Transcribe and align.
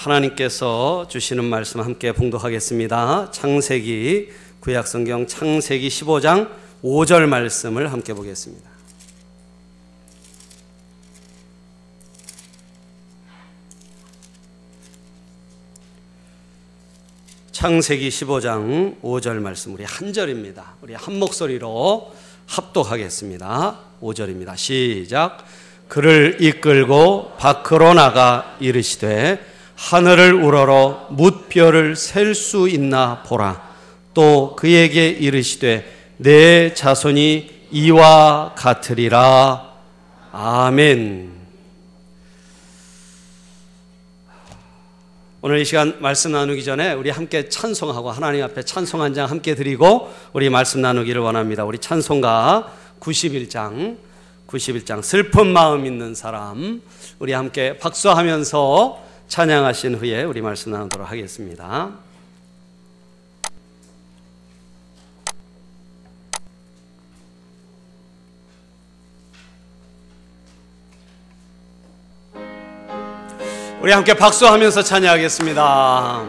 하나님께서 0.00 1.06
주시는 1.10 1.44
말씀 1.44 1.80
함께 1.80 2.12
봉독하겠습니다. 2.12 3.32
창세기 3.32 4.30
구약 4.60 4.86
성경 4.86 5.26
창세기 5.26 5.88
15장 5.88 6.48
5절 6.82 7.26
말씀을 7.26 7.92
함께 7.92 8.14
보겠습니다. 8.14 8.70
창세기 17.52 18.08
15장 18.08 19.02
5절 19.02 19.34
말씀 19.40 19.74
우리 19.74 19.84
한 19.84 20.14
절입니다. 20.14 20.76
우리 20.80 20.94
한 20.94 21.18
목소리로 21.18 22.10
합독하겠습니다. 22.46 23.78
5절입니다. 24.00 24.56
시작. 24.56 25.44
그를 25.88 26.38
이끌고 26.40 27.32
밖으로 27.36 27.92
나가 27.92 28.56
이르시되 28.60 29.49
하늘을 29.80 30.34
우러러 30.34 31.06
뭇별을 31.10 31.96
셀 31.96 32.34
수 32.34 32.68
있나 32.68 33.22
보라. 33.26 33.70
또 34.12 34.54
그에게 34.54 35.08
이르시되 35.08 36.14
내 36.18 36.74
자손이 36.74 37.50
이와 37.72 38.54
같으리라. 38.56 39.72
아멘. 40.32 41.32
오늘 45.40 45.58
이 45.60 45.64
시간 45.64 45.96
말씀 46.00 46.32
나누기 46.32 46.62
전에 46.62 46.92
우리 46.92 47.08
함께 47.08 47.48
찬송하고 47.48 48.10
하나님 48.10 48.44
앞에 48.44 48.62
찬송 48.62 49.00
한 49.00 49.14
장 49.14 49.30
함께 49.30 49.54
드리고 49.54 50.12
우리 50.34 50.50
말씀 50.50 50.82
나누기를 50.82 51.22
원합니다. 51.22 51.64
우리 51.64 51.78
찬송가 51.78 52.70
91장 53.00 53.96
91장 54.46 55.02
슬픈 55.02 55.46
마음 55.46 55.86
있는 55.86 56.14
사람 56.14 56.82
우리 57.18 57.32
함께 57.32 57.78
박수하면서 57.78 59.09
찬양하신 59.30 59.94
후에 59.94 60.24
우리 60.24 60.42
말씀 60.42 60.72
나누도록 60.72 61.08
하겠습니다. 61.08 61.88
우리 73.80 73.92
함께 73.92 74.14
박수하면서 74.14 74.82
찬양하겠습니다. 74.82 76.24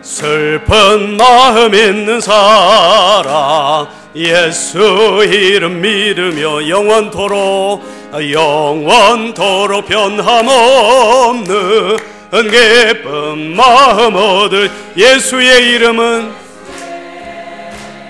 슬픈 0.00 1.16
마음 1.16 1.74
있는 1.74 2.20
사람 2.20 3.88
예수 4.14 5.24
이름 5.26 5.80
믿으며 5.80 6.68
영원토록 6.68 8.01
영원토록 8.12 9.86
변함없는 9.86 11.16
기쁜 12.50 13.56
마음 13.56 14.14
얻을 14.14 14.70
예수의 14.96 15.74
이름은 15.74 16.32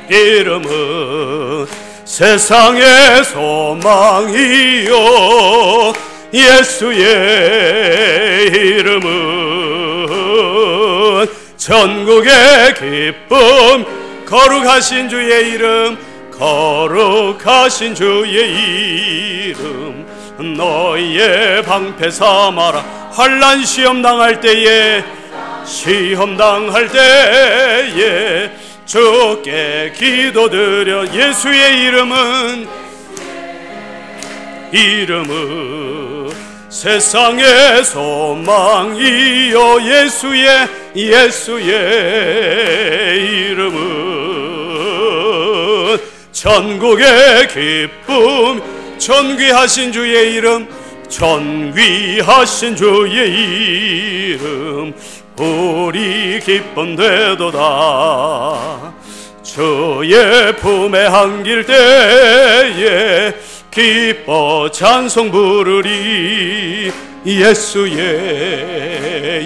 이름은 0.08 1.66
세상의 2.04 3.24
소망이요. 3.24 4.92
예수의 6.34 6.98
이름은 8.48 10.02
전국의 11.56 12.74
기쁨 12.74 13.84
거룩하신 14.26 15.08
주의 15.08 15.50
이름 15.50 15.96
거룩하신 16.38 17.94
주의 17.94 19.50
이름 19.50 20.06
너희의 20.56 21.62
방패 21.62 22.10
삼아라. 22.10 22.80
환란 23.12 23.64
시험 23.64 24.02
당할 24.02 24.40
때에 24.40 25.04
시험 25.64 26.36
당할 26.36 26.88
때에 26.88 28.50
주께 28.84 29.92
기도드려 29.96 31.06
예수의 31.12 31.84
이름은 31.84 32.68
이름은 34.72 36.30
세상의 36.68 37.84
소망이요. 37.84 39.82
예수의 39.82 40.68
예수의 40.96 41.68
이름은 43.20 43.91
천국의 46.42 47.46
기쁨 47.46 48.60
전귀하신 48.98 49.92
주의 49.92 50.34
이름 50.34 50.66
전귀하신 51.08 52.74
주의 52.74 54.32
이름 54.32 54.92
우리 55.38 56.40
기쁨 56.40 56.96
되도다. 56.96 58.92
주의 59.44 60.56
품에 60.56 61.06
안길 61.06 61.64
때에 61.64 63.34
기뻐 63.70 64.68
찬송 64.68 65.30
부르리. 65.30 66.90
예수의 67.24 67.94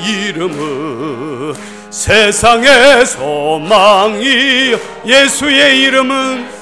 이름은 0.01 1.53
세상의 1.91 3.05
소망이 3.05 4.75
예수의 5.05 5.83
이름은 5.83 6.56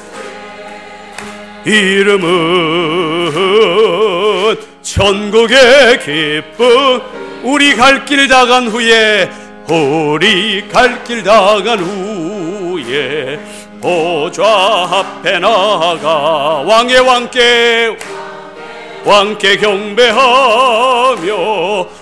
이름은 1.64 3.32
천국의 4.82 5.98
기쁨. 6.04 7.00
우리 7.42 7.74
갈 7.74 8.04
길 8.04 8.28
다간 8.28 8.68
후에 8.68 9.30
우리 9.68 10.68
갈 10.68 11.02
길 11.04 11.22
다간 11.22 11.78
후에 11.78 13.38
보좌 13.80 14.44
앞에 14.90 15.38
나가 15.38 16.62
왕의 16.66 17.00
왕께 17.00 17.96
왕께 19.04 19.56
경배하며 19.56 21.26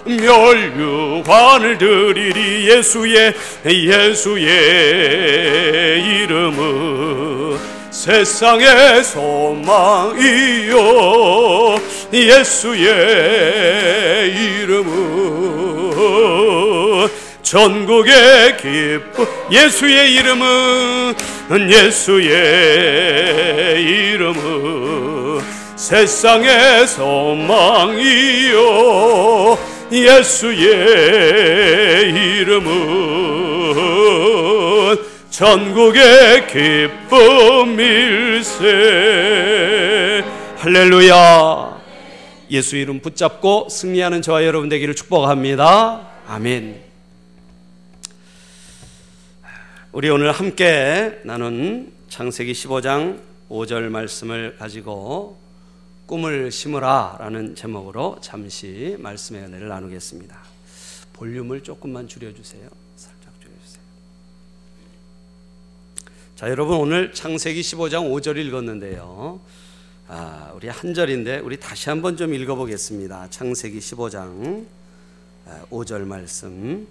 멸류관을 0.05 1.79
드리리. 1.79 2.69
예수의 2.71 3.35
예수의 3.67 4.43
이름은 6.03 7.72
세상의 8.03 9.05
소망이요. 9.05 10.75
예수의 12.13 12.83
이름은 14.35 14.93
전국의 17.43 18.57
기쁨 18.57 19.25
예수의 19.53 20.15
이름은 20.15 21.15
예수의 21.71 22.25
이름은 23.81 25.41
세상의 25.77 26.89
소망이요. 26.89 28.59
예수의 29.93 30.59
이름은 32.11 33.13
전국의 35.33 36.47
기쁨일세. 36.47 37.83
할렐루야. 40.59 41.83
예수 42.51 42.77
이름 42.77 43.01
붙잡고 43.01 43.71
승리하는 43.71 44.21
저와 44.21 44.45
여러분 44.45 44.69
되기를 44.69 44.95
축복합니다. 44.95 46.07
아멘. 46.27 46.83
우리 49.93 50.11
오늘 50.11 50.33
함께 50.33 51.19
나눈 51.25 51.95
창세기 52.11 52.53
15장 52.53 53.19
5절 53.49 53.89
말씀을 53.89 54.57
가지고 54.59 55.39
꿈을 56.05 56.53
심으라 56.53 57.17
라는 57.19 57.55
제목으로 57.55 58.19
잠시 58.21 58.97
말씀의 58.99 59.45
은혜를 59.45 59.69
나누겠습니다. 59.69 60.39
볼륨을 61.15 61.63
조금만 61.63 62.07
줄여주세요 62.07 62.82
자, 66.43 66.51
여러분 66.51 66.77
오늘 66.79 67.13
창세기 67.13 67.61
15장 67.61 68.11
5절 68.11 68.37
읽었는데요. 68.37 69.39
아, 70.09 70.51
우리 70.57 70.67
한 70.67 70.93
절인데 70.93 71.39
우리 71.39 71.57
다시 71.57 71.89
한번 71.89 72.17
좀 72.17 72.35
읽어 72.35 72.57
보겠습니다. 72.57 73.29
창세기 73.31 73.79
15장 73.79 74.67
5절 75.71 76.01
말씀 76.01 76.89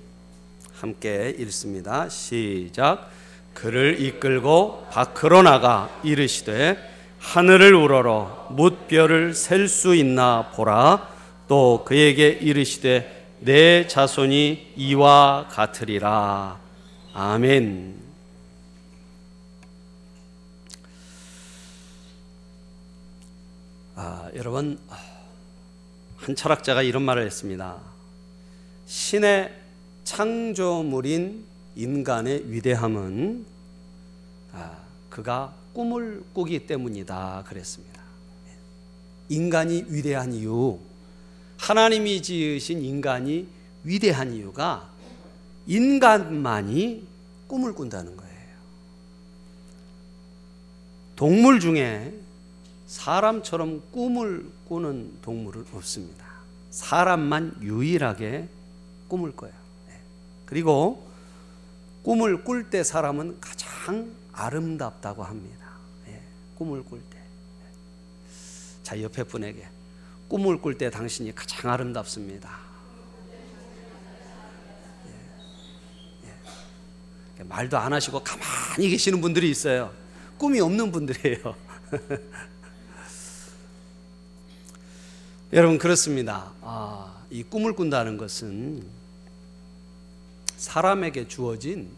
함께 0.74 1.36
읽습니다. 1.39 2.07
시작. 2.07 3.12
그를 3.53 4.00
이끌고 4.00 4.86
밖으로 4.89 5.42
나가 5.42 5.89
이르시되 6.01 6.77
하늘을 7.19 7.74
우러러 7.74 8.48
뭇별을 8.51 9.33
셀 9.33 9.68
수 9.68 9.94
있나 9.95 10.50
보라. 10.56 11.09
또 11.50 11.83
그에게 11.86 12.30
이르시되 12.30 13.36
내 13.42 13.86
자손이 13.86 14.75
이와 14.77 15.50
같으리라. 15.51 16.57
아멘. 17.13 18.11
아, 24.03 24.31
여러분 24.33 24.80
한 26.18 26.36
철학자가 26.36 26.81
이런 26.81 27.03
말을 27.03 27.24
했습니다. 27.24 27.80
신의 28.88 29.56
창조물인 30.03 31.45
인간의 31.75 32.51
위대함은 32.51 33.45
아, 34.53 34.75
그가 35.12 35.53
꿈을 35.74 36.24
꾸기 36.33 36.65
때문이다 36.65 37.44
그랬습니다. 37.45 38.01
인간이 39.30 39.86
위대한 39.88 40.33
이유, 40.33 40.80
하나님이 41.59 42.24
지으신 42.24 42.81
인간이 42.81 43.48
위대한 43.83 44.33
이유가 44.33 44.89
인간만이 45.68 47.07
꿈을 47.45 47.74
꾼다는 47.74 48.18
거예요. 48.18 48.31
동물 51.15 51.59
중에 51.59 52.19
사람처럼 52.91 53.81
꿈을 53.91 54.51
꾸는 54.67 55.21
동물은 55.21 55.65
없습니다. 55.71 56.25
사람만 56.71 57.59
유일하게 57.61 58.49
꿈을 59.07 59.33
꿔요. 59.33 59.53
네. 59.88 59.97
그리고 60.45 61.09
꿈을 62.03 62.43
꿀 62.43 62.69
때 62.69 62.83
사람은 62.83 63.39
가장 63.39 64.11
아름답다고 64.33 65.23
합니다. 65.23 65.67
예, 66.09 66.21
꿈을 66.55 66.83
꿀 66.83 66.99
때. 67.09 67.17
자, 68.83 69.01
옆에 69.01 69.23
분에게 69.23 69.69
꿈을 70.27 70.59
꿀 70.59 70.77
때 70.77 70.89
당신이 70.89 71.33
가장 71.33 71.71
아름답습니다. 71.71 72.59
예, 76.25 76.29
예. 77.39 77.43
말도 77.43 77.77
안 77.77 77.93
하시고 77.93 78.21
가만히 78.21 78.89
계시는 78.89 79.21
분들이 79.21 79.49
있어요. 79.49 79.93
꿈이 80.38 80.59
없는 80.59 80.91
분들이에요. 80.91 81.55
여러분 85.53 85.77
그렇습니다. 85.77 86.53
아, 86.62 87.13
이 87.30 87.44
꿈을 87.44 87.74
꾼다는 87.74 88.18
것은 88.18 88.83
사람에게 90.56 91.27
주어진 91.27 91.89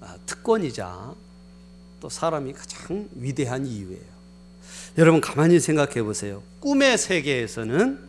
아, 0.00 0.16
특권이자 0.26 1.14
또 2.00 2.08
사람이 2.08 2.52
가장 2.52 3.08
위대한 3.14 3.64
이유예요. 3.64 4.14
여러분 4.98 5.20
가만히 5.20 5.60
생각해 5.60 6.02
보세요. 6.02 6.42
꿈의 6.58 6.98
세계에서는 6.98 8.00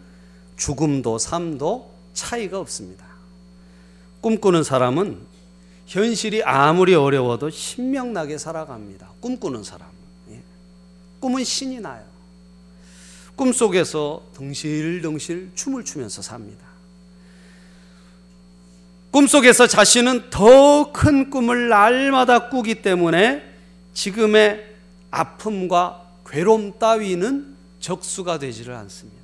죽음도 0.57 1.19
삶도 1.19 1.91
차이가 2.15 2.59
없습니다. 2.59 3.05
꿈꾸는 4.21 4.63
사람은 4.63 5.27
현실이 5.85 6.43
아무리 6.43 6.95
어려워도 6.95 7.51
신명나게 7.51 8.39
살아갑니다. 8.39 9.11
꿈꾸는 9.19 9.63
사람은. 9.63 9.93
예. 10.31 10.41
꿈은 11.19 11.43
신이 11.43 11.81
나요. 11.81 12.14
꿈속에서 13.35 14.23
덩실덩실 14.35 15.51
춤을 15.55 15.83
추면서 15.83 16.21
삽니다. 16.21 16.65
꿈속에서 19.11 19.67
자신은 19.67 20.29
더 20.29 20.91
큰 20.93 21.29
꿈을 21.29 21.69
날마다 21.69 22.49
꾸기 22.49 22.81
때문에 22.81 23.43
지금의 23.93 24.75
아픔과 25.11 26.09
괴로움 26.25 26.79
따위는 26.79 27.55
적수가 27.79 28.39
되지를 28.39 28.73
않습니다. 28.75 29.21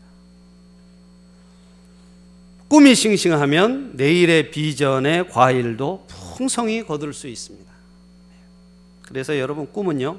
꿈이 2.67 2.95
싱싱하면 2.95 3.93
내일의 3.95 4.51
비전의 4.51 5.29
과일도 5.29 6.07
풍성히 6.37 6.85
거둘 6.85 7.13
수 7.13 7.27
있습니다. 7.27 7.71
그래서 9.03 9.37
여러분 9.39 9.71
꿈은요, 9.71 10.17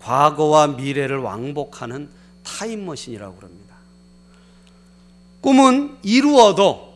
과거와 0.00 0.68
미래를 0.68 1.18
왕복하는 1.18 2.08
타임머신이라고 2.50 3.36
그럽니다. 3.36 3.76
꿈은 5.40 5.96
이루어도 6.02 6.94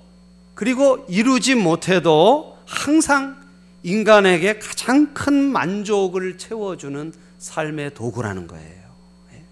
그리고 0.54 1.04
이루지 1.08 1.54
못해도 1.54 2.58
항상 2.66 3.42
인간에게 3.82 4.58
가장 4.58 5.12
큰 5.14 5.34
만족을 5.34 6.38
채워주는 6.38 7.12
삶의 7.38 7.94
도구라는 7.94 8.46
거예요. 8.46 8.90
예. 9.34 9.42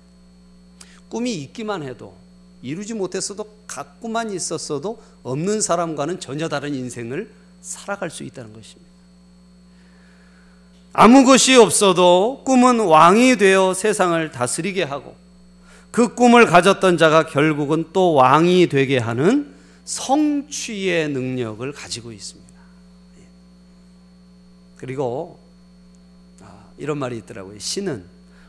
꿈이 1.09 1.35
있기만 1.35 1.83
해도 1.83 2.17
이루지 2.63 2.95
못했어도 2.95 3.47
갖고만 3.67 4.31
있었어도 4.31 5.03
없는 5.23 5.61
사람과는 5.61 6.21
전혀 6.21 6.49
다른 6.49 6.75
인생을 6.75 7.31
살아갈 7.61 8.11
수 8.11 8.23
있다는 8.23 8.53
것입니다. 8.53 8.91
아무 10.95 11.25
것이 11.25 11.55
없어도 11.57 12.43
꿈은 12.45 12.81
왕이 12.81 13.37
되어 13.37 13.75
세상을 13.75 14.31
다스리게 14.31 14.83
하고 14.83 15.22
그 15.93 16.15
꿈을 16.15 16.47
가졌던 16.47 16.97
자가 16.97 17.27
결국은 17.27 17.91
또 17.93 18.15
왕이 18.15 18.69
되게 18.69 18.99
하는 18.99 19.55
성취의 19.85 21.11
능력을 21.11 21.71
가지고 21.73 22.13
있습니다. 22.13 22.53
예. 23.19 23.23
그리고 24.79 25.39
아, 26.41 26.65
이런 26.79 26.99
말이 26.99 27.19
있더라고요. 27.19 27.59
신은 27.59 28.05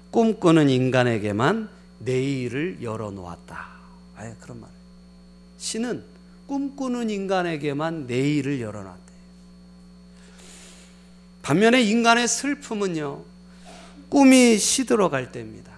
꿈꾸는 0.09 0.69
인간에게만 0.69 1.69
내일을 1.99 2.81
열어놓았다. 2.81 3.67
아 4.15 4.33
그런 4.39 4.61
말. 4.61 4.69
신은 5.57 6.03
꿈꾸는 6.47 7.09
인간에게만 7.09 8.07
내일을 8.07 8.61
열어놨대. 8.61 9.13
반면에 11.41 11.81
인간의 11.81 12.27
슬픔은요, 12.29 13.21
꿈이 14.07 14.57
시들어갈 14.57 15.31
때입니다. 15.33 15.72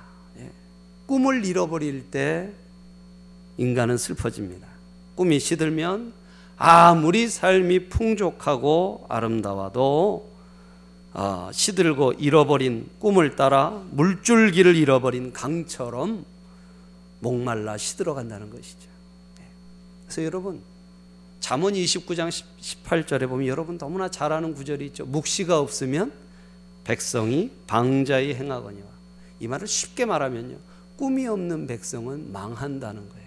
예. 1.05 1.07
꿈을 1.07 1.45
잃어버릴 1.45 2.11
때 2.11 2.51
인간은 3.57 3.97
슬퍼집니다. 3.97 4.67
꿈이 5.15 5.39
시들면 5.39 6.13
아무리 6.57 7.27
삶이 7.27 7.89
풍족하고 7.89 9.05
아름다워도 9.09 10.35
어, 11.13 11.49
시들고 11.53 12.13
잃어버린 12.13 12.89
꿈을 12.99 13.37
따라 13.37 13.81
물줄기를 13.91 14.75
잃어버린 14.75 15.31
강처럼 15.31 16.25
목말라 17.19 17.77
시들어간다는 17.77 18.49
것이죠. 18.49 18.89
네. 19.37 19.45
그래서 20.03 20.23
여러분 20.25 20.61
잠언 21.39 21.73
29장 21.73 22.29
18절에 22.59 23.29
보면 23.29 23.47
여러분 23.47 23.77
너무나 23.77 24.09
잘 24.09 24.33
아는 24.33 24.53
구절이 24.53 24.85
있죠. 24.87 25.05
묵시가 25.05 25.59
없으면 25.59 26.11
백성이 26.83 27.51
방자히 27.67 28.33
행하거니와 28.33 28.87
이 29.39 29.47
말을 29.47 29.67
쉽게 29.67 30.05
말하면요. 30.05 30.57
꿈이 30.97 31.27
없는 31.27 31.67
백성은 31.67 32.31
망한다는 32.31 33.09
거예요. 33.09 33.25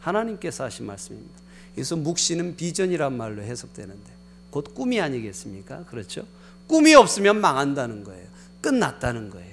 하나님께서 0.00 0.64
하신 0.64 0.86
말씀입니다. 0.86 1.34
그래서 1.74 1.96
묵시는 1.96 2.56
비전이란 2.56 3.16
말로 3.16 3.42
해석되는데 3.42 4.12
곧 4.50 4.74
꿈이 4.74 5.00
아니겠습니까? 5.00 5.84
그렇죠? 5.84 6.26
꿈이 6.66 6.94
없으면 6.94 7.40
망한다는 7.40 8.04
거예요. 8.04 8.26
끝났다는 8.60 9.30
거예요. 9.30 9.52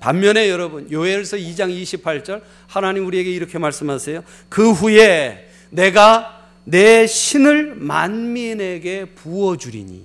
반면에 0.00 0.48
여러분 0.48 0.90
요엘서 0.90 1.36
2장 1.36 1.70
28절 1.82 2.42
하나님 2.66 3.06
우리에게 3.06 3.30
이렇게 3.30 3.58
말씀하세요. 3.58 4.24
그 4.48 4.72
후에 4.72 5.48
내가 5.70 6.48
내 6.64 7.06
신을 7.06 7.74
만민에게 7.76 9.06
부어 9.14 9.56
주리니 9.56 10.04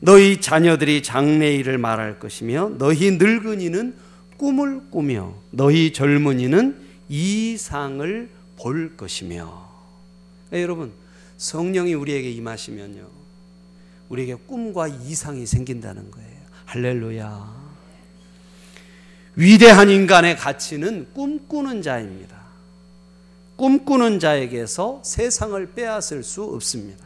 너희 0.00 0.40
자녀들이 0.40 1.02
장래일을 1.02 1.78
말할 1.78 2.18
것이며 2.18 2.72
너희 2.76 3.12
늙은이는 3.12 3.94
꿈을 4.36 4.90
꾸며 4.90 5.34
너희 5.50 5.92
젊은이는 5.92 6.82
이상을 7.08 8.30
볼 8.56 8.96
것이며. 8.96 9.68
네, 10.50 10.62
여러분 10.62 10.92
성령이 11.36 11.94
우리에게 11.94 12.30
임하시면요 12.30 13.08
우리에게 14.08 14.34
꿈과 14.46 14.88
이상이 14.88 15.46
생긴다는 15.46 16.10
거예요. 16.10 16.40
할렐루야. 16.66 17.64
위대한 19.36 19.90
인간의 19.90 20.36
가치는 20.36 21.08
꿈꾸는 21.12 21.82
자입니다. 21.82 22.36
꿈꾸는 23.56 24.20
자에게서 24.20 25.02
세상을 25.04 25.74
빼앗을 25.74 26.22
수 26.22 26.44
없습니다. 26.44 27.04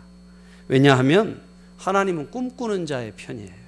왜냐하면 0.66 1.40
하나님은 1.78 2.30
꿈꾸는 2.30 2.86
자의 2.86 3.12
편이에요 3.16 3.67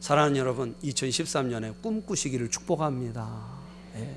사랑하는 0.00 0.38
여러분, 0.38 0.74
2013년에 0.82 1.80
꿈꾸시기를 1.82 2.50
축복합니다. 2.50 3.44
예. 3.96 4.16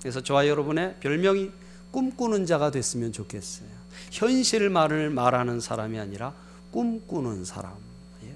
그래서 0.00 0.22
저와 0.22 0.46
여러분의 0.46 0.96
별명이 1.00 1.50
꿈꾸는 1.90 2.46
자가 2.46 2.70
됐으면 2.70 3.12
좋겠어요. 3.12 3.68
현실 4.10 4.68
말을 4.68 5.10
말하는 5.10 5.60
사람이 5.60 5.98
아니라 5.98 6.34
꿈꾸는 6.70 7.44
사람. 7.44 7.72
예. 8.24 8.34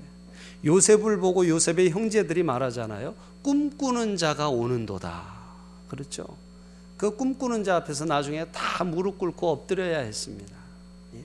요셉을 0.65 1.19
보고 1.19 1.47
요셉의 1.47 1.91
형제들이 1.91 2.43
말하잖아요. 2.43 3.15
꿈꾸는 3.43 4.17
자가 4.17 4.49
오는도다. 4.49 5.35
그렇죠? 5.89 6.27
그 6.97 7.15
꿈꾸는 7.15 7.65
자 7.65 7.77
앞에서 7.77 8.07
나중에 8.07 8.47
다 8.47 8.85
무릎 8.85 9.19
꿇고 9.19 9.51
엎드려야 9.51 9.99
했습니다. 9.99 10.57
예. 11.15 11.25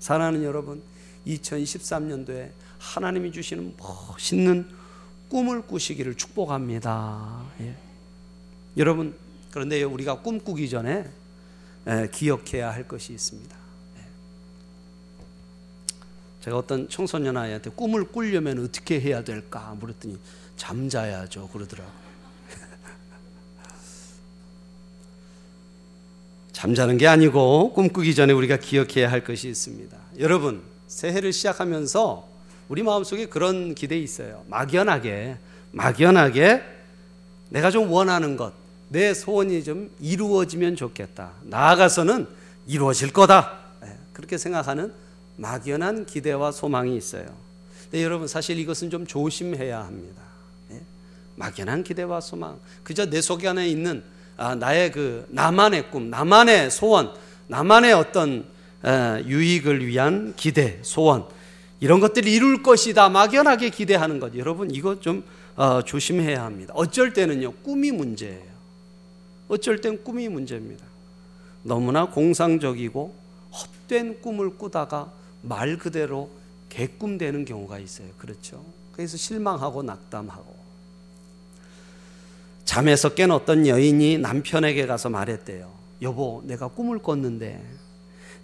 사랑하는 0.00 0.42
여러분, 0.42 0.82
2013년도에 1.26 2.50
하나님이 2.86 3.32
주시는 3.32 3.74
멋있는 3.78 4.68
꿈을 5.28 5.62
꾸시기를 5.62 6.14
축복합니다. 6.14 7.44
예. 7.60 7.74
여러분 8.76 9.16
그런데 9.50 9.82
우리가 9.82 10.20
꿈꾸기 10.20 10.70
전에 10.70 11.10
예, 11.88 12.08
기억해야 12.12 12.72
할 12.72 12.86
것이 12.86 13.12
있습니다. 13.12 13.56
예. 13.98 14.02
제가 16.42 16.58
어떤 16.58 16.88
청소년 16.88 17.36
아이한테 17.36 17.70
꿈을 17.70 18.04
꾸려면 18.04 18.64
어떻게 18.64 19.00
해야 19.00 19.24
될까 19.24 19.74
물었더니 19.80 20.16
잠자야죠 20.56 21.48
그러더라고. 21.48 21.90
잠자는 26.52 26.98
게 26.98 27.08
아니고 27.08 27.72
꿈꾸기 27.72 28.14
전에 28.14 28.32
우리가 28.32 28.58
기억해야 28.58 29.10
할 29.10 29.24
것이 29.24 29.48
있습니다. 29.48 29.98
여러분 30.18 30.62
새해를 30.86 31.32
시작하면서 31.32 32.35
우리 32.68 32.82
마음속에 32.82 33.26
그런 33.26 33.74
기대 33.74 33.96
있어요. 33.98 34.44
막연하게 34.48 35.36
막연하게 35.72 36.62
내가 37.50 37.70
좀 37.70 37.90
원하는 37.90 38.36
것, 38.36 38.52
내 38.88 39.14
소원이 39.14 39.62
좀 39.62 39.90
이루어지면 40.00 40.74
좋겠다. 40.76 41.32
나아가서는 41.42 42.26
이루어질 42.66 43.12
거다. 43.12 43.58
예, 43.84 43.96
그렇게 44.12 44.36
생각하는 44.38 44.92
막연한 45.36 46.06
기대와 46.06 46.50
소망이 46.50 46.96
있어요. 46.96 47.26
근데 47.84 48.02
여러분 48.02 48.26
사실 48.26 48.58
이것은 48.58 48.90
좀 48.90 49.06
조심해야 49.06 49.78
합니다. 49.84 50.22
예, 50.72 50.80
막연한 51.36 51.84
기대와 51.84 52.20
소망, 52.20 52.58
그저 52.82 53.06
내 53.06 53.20
속 53.20 53.44
안에 53.44 53.68
있는 53.68 54.02
아, 54.36 54.54
나의 54.54 54.90
그 54.92 55.26
나만의 55.30 55.90
꿈, 55.90 56.10
나만의 56.10 56.70
소원, 56.70 57.12
나만의 57.46 57.92
어떤 57.92 58.44
유익을 59.24 59.86
위한 59.86 60.34
기대, 60.36 60.78
소원 60.82 61.24
이런 61.80 62.00
것들을 62.00 62.28
이룰 62.28 62.62
것이다 62.62 63.08
막연하게 63.08 63.70
기대하는 63.70 64.18
것 64.18 64.34
여러분 64.36 64.70
이거 64.70 65.00
좀 65.00 65.24
어, 65.56 65.82
조심해야 65.82 66.42
합니다. 66.42 66.72
어쩔 66.76 67.12
때는요 67.12 67.52
꿈이 67.62 67.90
문제예요. 67.90 68.56
어쩔 69.48 69.80
땐 69.80 70.02
꿈이 70.02 70.28
문제입니다. 70.28 70.84
너무나 71.62 72.06
공상적이고 72.10 73.14
헛된 73.52 74.20
꿈을 74.20 74.56
꾸다가 74.56 75.12
말 75.42 75.78
그대로 75.78 76.30
개꿈 76.68 77.18
되는 77.18 77.44
경우가 77.44 77.78
있어요. 77.78 78.08
그렇죠? 78.18 78.64
그래서 78.92 79.16
실망하고 79.16 79.82
낙담하고 79.82 80.56
잠에서 82.64 83.14
깬 83.14 83.30
어떤 83.30 83.66
여인이 83.66 84.18
남편에게 84.18 84.86
가서 84.86 85.08
말했대요. 85.08 85.70
여보, 86.02 86.42
내가 86.44 86.68
꿈을 86.68 86.98
꿨는데 86.98 87.64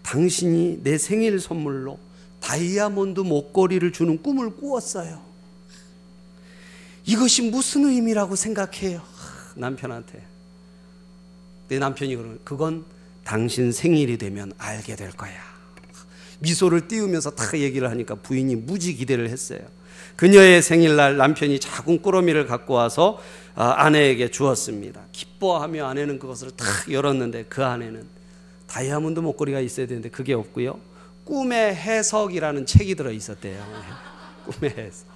당신이 0.02 0.80
내 0.82 0.96
생일 0.96 1.40
선물로 1.40 1.98
다이아몬드 2.42 3.20
목걸이를 3.20 3.92
주는 3.92 4.20
꿈을 4.20 4.56
꾸었어요. 4.56 5.22
이것이 7.06 7.50
무슨 7.50 7.86
의미라고 7.86 8.36
생각해요? 8.36 9.00
남편한테. 9.54 10.22
내 11.68 11.78
남편이 11.78 12.16
그러면 12.16 12.38
그건 12.44 12.84
당신 13.24 13.72
생일이 13.72 14.18
되면 14.18 14.52
알게 14.58 14.96
될 14.96 15.12
거야. 15.12 15.32
미소를 16.40 16.88
띄우면서 16.88 17.30
다 17.30 17.56
얘기를 17.56 17.88
하니까 17.88 18.16
부인이 18.16 18.56
무지 18.56 18.94
기대를 18.94 19.30
했어요. 19.30 19.60
그녀의 20.16 20.62
생일날 20.62 21.16
남편이 21.16 21.60
작은 21.60 22.02
꾸러미를 22.02 22.46
갖고 22.46 22.74
와서 22.74 23.20
아, 23.54 23.74
아내에게 23.84 24.30
주었습니다. 24.30 25.00
기뻐하며 25.12 25.86
아내는 25.86 26.18
그것을 26.18 26.50
탁 26.50 26.66
열었는데 26.90 27.44
그 27.48 27.64
안에는 27.64 28.04
다이아몬드 28.66 29.20
목걸이가 29.20 29.60
있어야 29.60 29.86
되는데 29.86 30.10
그게 30.10 30.34
없고요. 30.34 30.91
꿈의 31.24 31.74
해석이라는 31.74 32.66
책이 32.66 32.94
들어 32.94 33.10
있었대요. 33.10 33.64
꿈의 34.46 34.74
해석. 34.76 35.12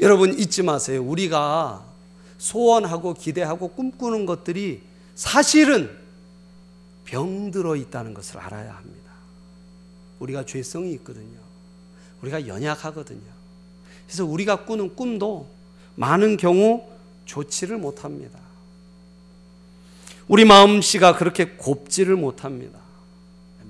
여러분 0.00 0.38
잊지 0.38 0.62
마세요. 0.62 1.02
우리가 1.02 1.84
소원하고 2.38 3.14
기대하고 3.14 3.68
꿈꾸는 3.68 4.24
것들이 4.24 4.82
사실은 5.14 5.94
병들어 7.04 7.76
있다는 7.76 8.14
것을 8.14 8.38
알아야 8.38 8.74
합니다. 8.74 9.10
우리가 10.20 10.46
죄성이 10.46 10.92
있거든요. 10.92 11.38
우리가 12.22 12.46
연약하거든요. 12.46 13.40
그래서 14.06 14.24
우리가 14.24 14.64
꾸는 14.64 14.96
꿈도 14.96 15.48
많은 15.96 16.36
경우 16.36 16.88
좋지를 17.26 17.76
못 17.76 18.04
합니다. 18.04 18.38
우리 20.30 20.44
마음씨가 20.44 21.16
그렇게 21.16 21.44
곱지를 21.56 22.14
못합니다. 22.14 22.78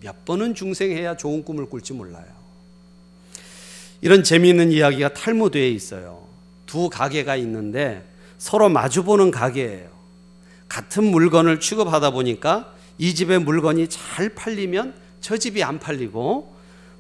몇 0.01 0.27
번은 0.27 0.55
중생해야 0.55 1.17
좋은 1.17 1.43
꿈을 1.43 1.65
꿀지 1.65 1.95
몰라요. 1.95 2.27
이런 4.03 4.23
재미있는 4.23 4.71
이야기가 4.71 5.15
탈무드에 5.15 5.71
있어요. 5.71 6.23
두 6.67 6.91
가게가 6.91 7.37
있는데 7.37 8.07
서로 8.37 8.69
마주보는 8.69 9.31
가게예요. 9.31 9.89
같은 10.69 11.05
물건을 11.05 11.61
취급하다 11.61 12.11
보니까 12.11 12.75
이 12.99 13.15
집의 13.15 13.39
물건이 13.39 13.89
잘 13.89 14.29
팔리면 14.35 14.93
저 15.23 15.39
집이 15.39 15.65
안 15.65 15.79
팔리고 15.79 16.55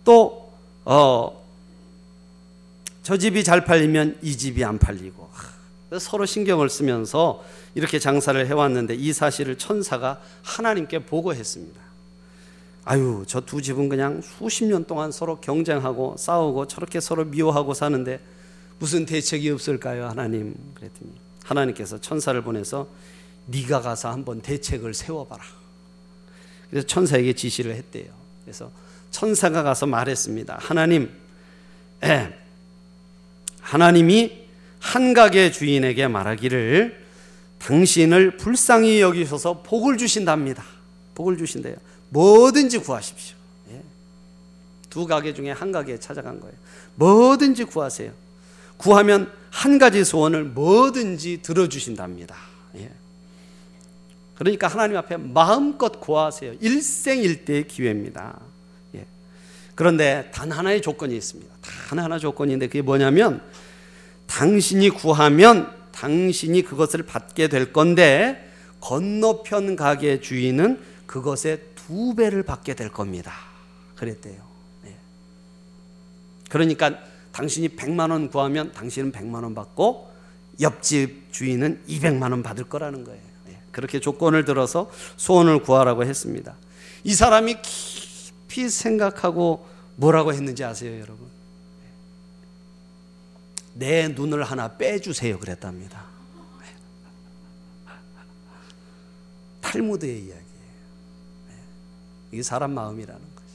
또, 0.04 0.54
어, 0.86 1.38
저 3.02 3.18
집이 3.18 3.44
잘 3.44 3.66
팔리면 3.66 4.20
이 4.22 4.38
집이 4.38 4.64
안 4.64 4.78
팔리고 4.78 5.28
서로 5.98 6.24
신경을 6.26 6.70
쓰면서 6.70 7.44
이렇게 7.74 7.98
장사를 7.98 8.46
해왔는데 8.46 8.94
이 8.94 9.12
사실을 9.12 9.58
천사가 9.58 10.20
하나님께 10.42 11.06
보고했습니다. 11.06 11.80
아유, 12.84 13.24
저 13.26 13.40
두 13.40 13.60
집은 13.60 13.88
그냥 13.88 14.20
수십 14.22 14.64
년 14.64 14.84
동안 14.84 15.12
서로 15.12 15.40
경쟁하고 15.40 16.16
싸우고 16.18 16.66
저렇게 16.66 17.00
서로 17.00 17.24
미워하고 17.24 17.74
사는데 17.74 18.20
무슨 18.78 19.04
대책이 19.04 19.50
없을까요, 19.50 20.06
하나님? 20.06 20.54
그랬더니 20.74 21.12
하나님께서 21.44 22.00
천사를 22.00 22.40
보내서 22.42 22.88
네가 23.46 23.80
가서 23.80 24.10
한번 24.10 24.40
대책을 24.40 24.94
세워봐라. 24.94 25.42
그래서 26.70 26.86
천사에게 26.86 27.32
지시를 27.34 27.74
했대요. 27.74 28.12
그래서 28.44 28.70
천사가 29.10 29.62
가서 29.62 29.86
말했습니다. 29.86 30.58
하나님, 30.60 31.10
에, 32.02 32.32
하나님이 33.60 34.46
한 34.80 35.14
가게 35.14 35.50
주인에게 35.50 36.08
말하기를 36.08 37.06
당신을 37.58 38.38
불쌍히 38.38 39.00
여기셔서 39.00 39.62
복을 39.62 39.98
주신답니다. 39.98 40.64
복을 41.14 41.36
주신대요. 41.36 41.76
뭐든지 42.08 42.78
구하십시오. 42.78 43.36
예. 43.70 43.82
두 44.88 45.06
가게 45.06 45.34
중에 45.34 45.50
한 45.50 45.70
가게에 45.70 46.00
찾아간 46.00 46.40
거예요. 46.40 46.54
뭐든지 46.96 47.64
구하세요. 47.64 48.12
구하면 48.78 49.30
한 49.50 49.78
가지 49.78 50.04
소원을 50.04 50.44
뭐든지 50.44 51.42
들어주신답니다. 51.42 52.34
예. 52.76 52.90
그러니까 54.34 54.68
하나님 54.68 54.96
앞에 54.96 55.18
마음껏 55.18 56.00
구하세요. 56.00 56.54
일생일대의 56.60 57.68
기회입니다. 57.68 58.40
예. 58.94 59.04
그런데 59.74 60.30
단 60.32 60.50
하나의 60.50 60.80
조건이 60.80 61.14
있습니다. 61.14 61.54
단 61.60 61.98
하나 61.98 62.18
조건인데 62.18 62.68
그게 62.68 62.80
뭐냐면 62.80 63.42
당신이 64.30 64.90
구하면 64.90 65.76
당신이 65.90 66.62
그것을 66.62 67.02
받게 67.02 67.48
될 67.48 67.72
건데 67.72 68.48
건너편 68.80 69.74
가게 69.74 70.20
주인은 70.20 70.80
그것의 71.06 71.60
두 71.74 72.14
배를 72.14 72.44
받게 72.44 72.74
될 72.74 72.90
겁니다. 72.90 73.34
그랬대요. 73.96 74.40
네. 74.84 74.96
그러니까 76.48 76.96
당신이 77.32 77.70
100만 77.70 78.12
원 78.12 78.30
구하면 78.30 78.72
당신은 78.72 79.10
100만 79.10 79.42
원 79.42 79.54
받고 79.54 80.08
옆집 80.60 81.32
주인은 81.32 81.82
200만 81.88 82.30
원 82.30 82.44
받을 82.44 82.64
거라는 82.64 83.02
거예요. 83.02 83.20
네. 83.46 83.58
그렇게 83.72 83.98
조건을 83.98 84.44
들어서 84.44 84.90
소원을 85.16 85.62
구하라고 85.62 86.04
했습니다. 86.04 86.56
이 87.02 87.14
사람이 87.14 87.56
깊이 87.62 88.68
생각하고 88.68 89.66
뭐라고 89.96 90.32
했는지 90.32 90.62
아세요, 90.62 91.00
여러분? 91.00 91.29
내 93.80 94.08
눈을 94.08 94.44
하나 94.44 94.76
빼주세요 94.76 95.38
그랬답니다. 95.38 96.04
탈무드의 99.62 100.16
이야기예요. 100.18 100.36
네. 101.48 101.54
이게 102.32 102.42
사람 102.42 102.72
마음이라는 102.72 103.20
것이. 103.20 103.54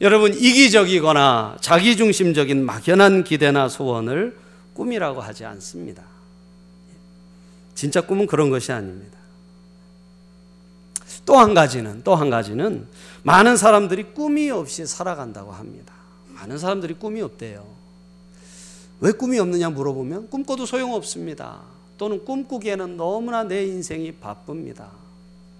여러분 0.00 0.32
이기적이거나 0.32 1.58
자기중심적인 1.60 2.64
막연한 2.64 3.24
기대나 3.24 3.68
소원을 3.68 4.38
꿈이라고 4.72 5.20
하지 5.20 5.44
않습니다. 5.44 6.02
진짜 7.74 8.00
꿈은 8.00 8.26
그런 8.26 8.48
것이 8.48 8.72
아닙니다. 8.72 9.18
또 11.26 11.36
한 11.36 11.52
가지는 11.52 12.02
또 12.04 12.14
한 12.14 12.30
가지는 12.30 12.86
많은 13.22 13.56
사람들이 13.58 14.14
꿈이 14.14 14.50
없이 14.50 14.86
살아간다고 14.86 15.52
합니다. 15.52 16.03
많은 16.34 16.58
사람들이 16.58 16.94
꿈이 16.94 17.20
없대요. 17.22 17.66
왜 19.00 19.12
꿈이 19.12 19.38
없느냐 19.38 19.70
물어보면 19.70 20.30
꿈꿔도 20.30 20.66
소용없습니다. 20.66 21.60
또는 21.98 22.24
꿈꾸기에는 22.24 22.96
너무나 22.96 23.44
내 23.44 23.66
인생이 23.66 24.12
바쁩니다. 24.12 24.90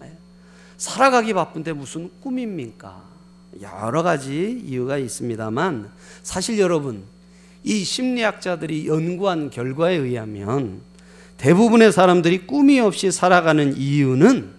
네? 0.00 0.16
살아가기 0.76 1.33
바쁜데 1.33 1.73
무슨 1.73 2.11
꿈입니까? 2.21 3.02
여러 3.61 4.02
가지 4.02 4.61
이유가 4.64 4.99
있습니다만 4.99 5.90
사실 6.23 6.59
여러분 6.59 7.04
이 7.62 7.85
심리학자들이 7.85 8.88
연구한 8.88 9.50
결과에 9.50 9.95
의하면 9.95 10.81
대부분의 11.37 11.93
사람들이 11.93 12.47
꿈이 12.47 12.81
없이 12.81 13.12
살아가는 13.12 13.76
이유는 13.76 14.52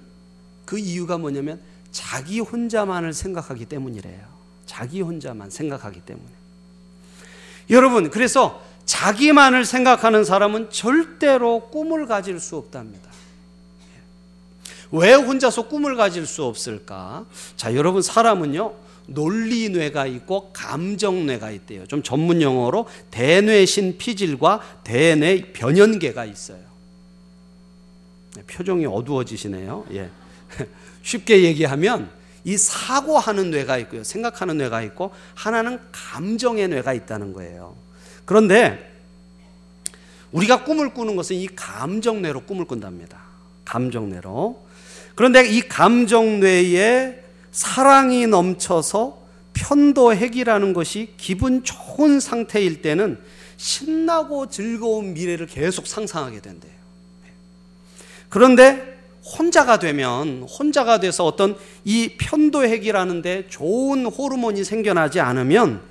그 0.66 0.80
이유가 0.80 1.18
뭐냐면 1.18 1.60
자기 1.92 2.40
혼자만을 2.40 3.14
생각하기 3.14 3.66
때문이래요. 3.66 4.35
자기 4.66 5.02
혼자만 5.02 5.50
생각하기 5.50 6.02
때문에. 6.02 6.28
여러분, 7.70 8.10
그래서 8.10 8.64
자기만을 8.86 9.66
생각하는 9.66 10.24
사람은 10.24 10.70
절대로 10.70 11.70
꿈을 11.70 12.06
가질 12.06 12.40
수 12.40 12.56
없답니다. 12.58 13.10
왜 14.92 15.14
혼자서 15.14 15.68
꿈을 15.68 15.96
가질 15.96 16.28
수 16.28 16.44
없을까? 16.44 17.26
자, 17.58 17.74
여러분, 17.76 18.02
사람은요, 18.02 18.74
논리뇌가 19.08 20.06
있고 20.08 20.52
감정뇌가 20.54 21.52
있대요. 21.52 21.86
좀 21.88 22.02
전문 22.02 22.42
용어로 22.42 22.88
대뇌신 23.12 23.98
피질과 23.98 24.82
대뇌 24.84 25.54
변연계가 25.54 26.26
있어요. 26.26 26.60
네, 28.36 28.44
표정이 28.44 28.86
어두워지시네요. 28.86 29.86
예. 29.94 30.10
쉽게 31.04 31.44
얘기하면 31.44 32.10
이 32.46 32.58
사고하는 32.58 33.50
뇌가 33.50 33.78
있고요. 33.80 34.04
생각하는 34.04 34.58
뇌가 34.58 34.84
있고 34.84 35.12
하나는 35.34 35.80
감정의 35.92 36.68
뇌가 36.70 36.94
있다는 36.94 37.34
거예요. 37.34 37.76
그런데 38.24 38.94
우리가 40.32 40.64
꿈을 40.64 40.94
꾸는 40.94 41.16
것은 41.16 41.36
이 41.36 41.48
감정뇌로 41.48 42.42
꿈을 42.42 42.66
꾼답니다. 42.66 43.20
감정뇌로. 43.66 44.64
그런데 45.16 45.48
이 45.48 45.62
감정뇌에 45.62 47.24
사랑이 47.52 48.28
넘쳐서 48.28 49.26
편도핵이라는 49.54 50.74
것이 50.74 51.14
기분 51.18 51.64
좋은 51.64 52.20
상태일 52.20 52.82
때는 52.82 53.20
신나고 53.58 54.50
즐거운 54.50 55.14
미래를 55.14 55.48
계속 55.48 55.88
상상하게 55.88 56.42
된대요. 56.42 56.74
그런데 58.30 58.95
혼자가 59.26 59.80
되면 59.80 60.44
혼자가 60.44 61.00
돼서 61.00 61.26
어떤 61.26 61.58
이 61.84 62.16
편도핵이라는데 62.18 63.48
좋은 63.50 64.06
호르몬이 64.06 64.64
생겨나지 64.64 65.20
않으면 65.20 65.82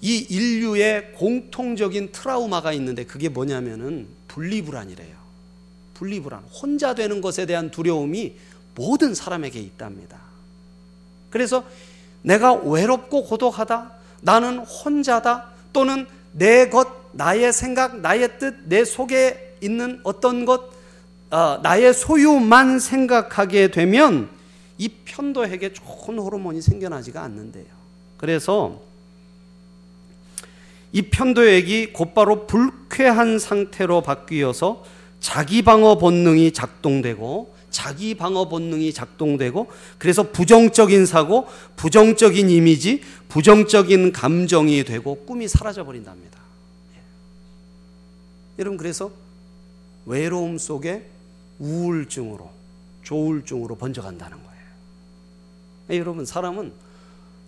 이 0.00 0.16
인류의 0.18 1.12
공통적인 1.12 2.12
트라우마가 2.12 2.72
있는데 2.72 3.04
그게 3.04 3.28
뭐냐면은 3.28 4.06
분리불안이래요. 4.28 5.18
분리불안. 5.94 6.40
혼자 6.44 6.94
되는 6.94 7.20
것에 7.20 7.44
대한 7.44 7.70
두려움이 7.70 8.36
모든 8.74 9.14
사람에게 9.14 9.58
있답니다. 9.58 10.18
그래서 11.30 11.64
내가 12.22 12.54
외롭고 12.54 13.24
고독하다. 13.24 13.92
나는 14.22 14.58
혼자다. 14.58 15.50
또는 15.72 16.06
내 16.32 16.68
것, 16.68 16.88
나의 17.12 17.52
생각, 17.52 18.00
나의 18.00 18.38
뜻, 18.38 18.54
내 18.64 18.84
속에 18.84 19.56
있는 19.60 20.00
어떤 20.04 20.44
것, 20.44 20.77
어, 21.30 21.60
나의 21.62 21.92
소유만 21.92 22.78
생각하게 22.78 23.70
되면 23.70 24.30
이 24.78 24.88
편도에게 24.88 25.72
좋은 25.72 26.18
호르몬이 26.18 26.62
생겨나지가 26.62 27.22
않는데요. 27.22 27.66
그래서 28.16 28.80
이 30.92 31.02
편도액이 31.02 31.92
곧바로 31.92 32.46
불쾌한 32.46 33.38
상태로 33.38 34.02
바뀌어서 34.02 34.84
자기 35.20 35.62
방어 35.62 35.98
본능이 35.98 36.52
작동되고 36.52 37.54
자기 37.70 38.14
방어 38.14 38.48
본능이 38.48 38.94
작동되고 38.94 39.68
그래서 39.98 40.32
부정적인 40.32 41.04
사고, 41.04 41.46
부정적인 41.76 42.48
이미지, 42.48 43.02
부정적인 43.28 44.12
감정이 44.12 44.84
되고 44.84 45.16
꿈이 45.26 45.46
사라져 45.46 45.84
버린답니다. 45.84 46.38
예. 46.94 47.00
여러분 48.58 48.78
그래서 48.78 49.10
외로움 50.06 50.56
속에 50.56 51.17
우울증으로 51.58 52.50
조울증으로 53.02 53.76
번져간다는 53.76 54.36
거예요. 54.36 54.62
예, 55.90 55.98
여러분 55.98 56.24
사람은 56.26 56.72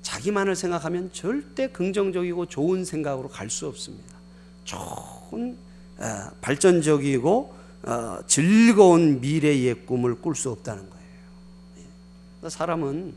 자기만을 0.03 0.57
생각하면 0.57 1.11
절대 1.13 1.69
긍정적이고 1.69 2.47
좋은 2.47 2.85
생각으로 2.85 3.29
갈 3.29 3.51
수 3.51 3.67
없습니다. 3.69 4.17
좋은 4.65 5.57
어, 5.99 6.31
발전적이고 6.41 7.55
어, 7.83 8.19
즐거운 8.27 9.21
미래의 9.21 9.87
꿈을 9.87 10.15
꿀 10.21 10.35
수 10.35 10.51
없다는 10.51 10.89
거예요. 10.89 11.05
예. 12.45 12.49
사람은 12.49 13.15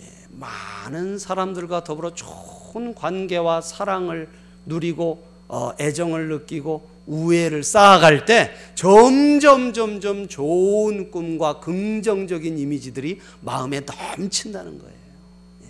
예, 0.00 0.06
많은 0.30 1.18
사람들과 1.18 1.84
더불어 1.84 2.14
좋은 2.14 2.94
관계와 2.94 3.60
사랑을 3.60 4.28
누리고 4.66 5.24
어, 5.24 5.31
애정을 5.78 6.28
느끼고 6.28 6.90
우애를 7.06 7.62
쌓아갈 7.62 8.24
때 8.24 8.52
점점 8.74 9.72
점점 9.72 10.28
좋은 10.28 11.10
꿈과 11.10 11.60
긍정적인 11.60 12.58
이미지들이 12.58 13.20
마음에 13.40 13.80
넘친다는 13.80 14.78
거예요. 14.78 14.94
예. 15.64 15.68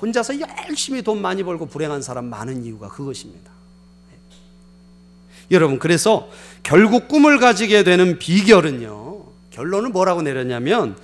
혼자서 0.00 0.34
열심히 0.40 1.02
돈 1.02 1.20
많이 1.20 1.42
벌고 1.42 1.66
불행한 1.66 2.02
사람 2.02 2.26
많은 2.26 2.64
이유가 2.64 2.88
그것입니다. 2.88 3.58
여러분, 5.50 5.78
그래서 5.78 6.28
결국 6.62 7.08
꿈을 7.08 7.38
가지게 7.38 7.82
되는 7.82 8.18
비결은요, 8.18 9.24
결론은 9.50 9.92
뭐라고 9.92 10.22
내렸냐면, 10.22 10.96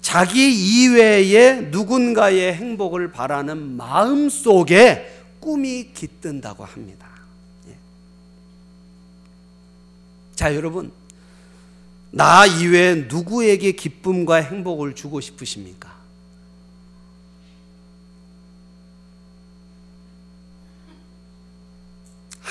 자기 0.00 0.52
이외에 0.52 1.62
누군가의 1.72 2.54
행복을 2.54 3.10
바라는 3.10 3.76
마음 3.76 4.28
속에 4.28 5.17
꿈이 5.40 5.92
깃든다고 5.92 6.64
합니다. 6.64 7.08
예. 7.68 7.76
자, 10.34 10.54
여러분, 10.54 10.92
나 12.10 12.46
이외에 12.46 12.94
누구에게 12.94 13.72
기쁨과 13.72 14.36
행복을 14.36 14.94
주고 14.94 15.20
싶으십니까? 15.20 15.96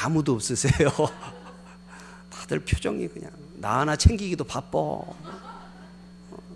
아무도 0.04 0.34
없으세요. 0.34 0.90
다들 2.30 2.60
표정이 2.60 3.08
그냥 3.08 3.32
나 3.56 3.80
하나 3.80 3.96
챙기기도 3.96 4.44
바빠. 4.44 5.02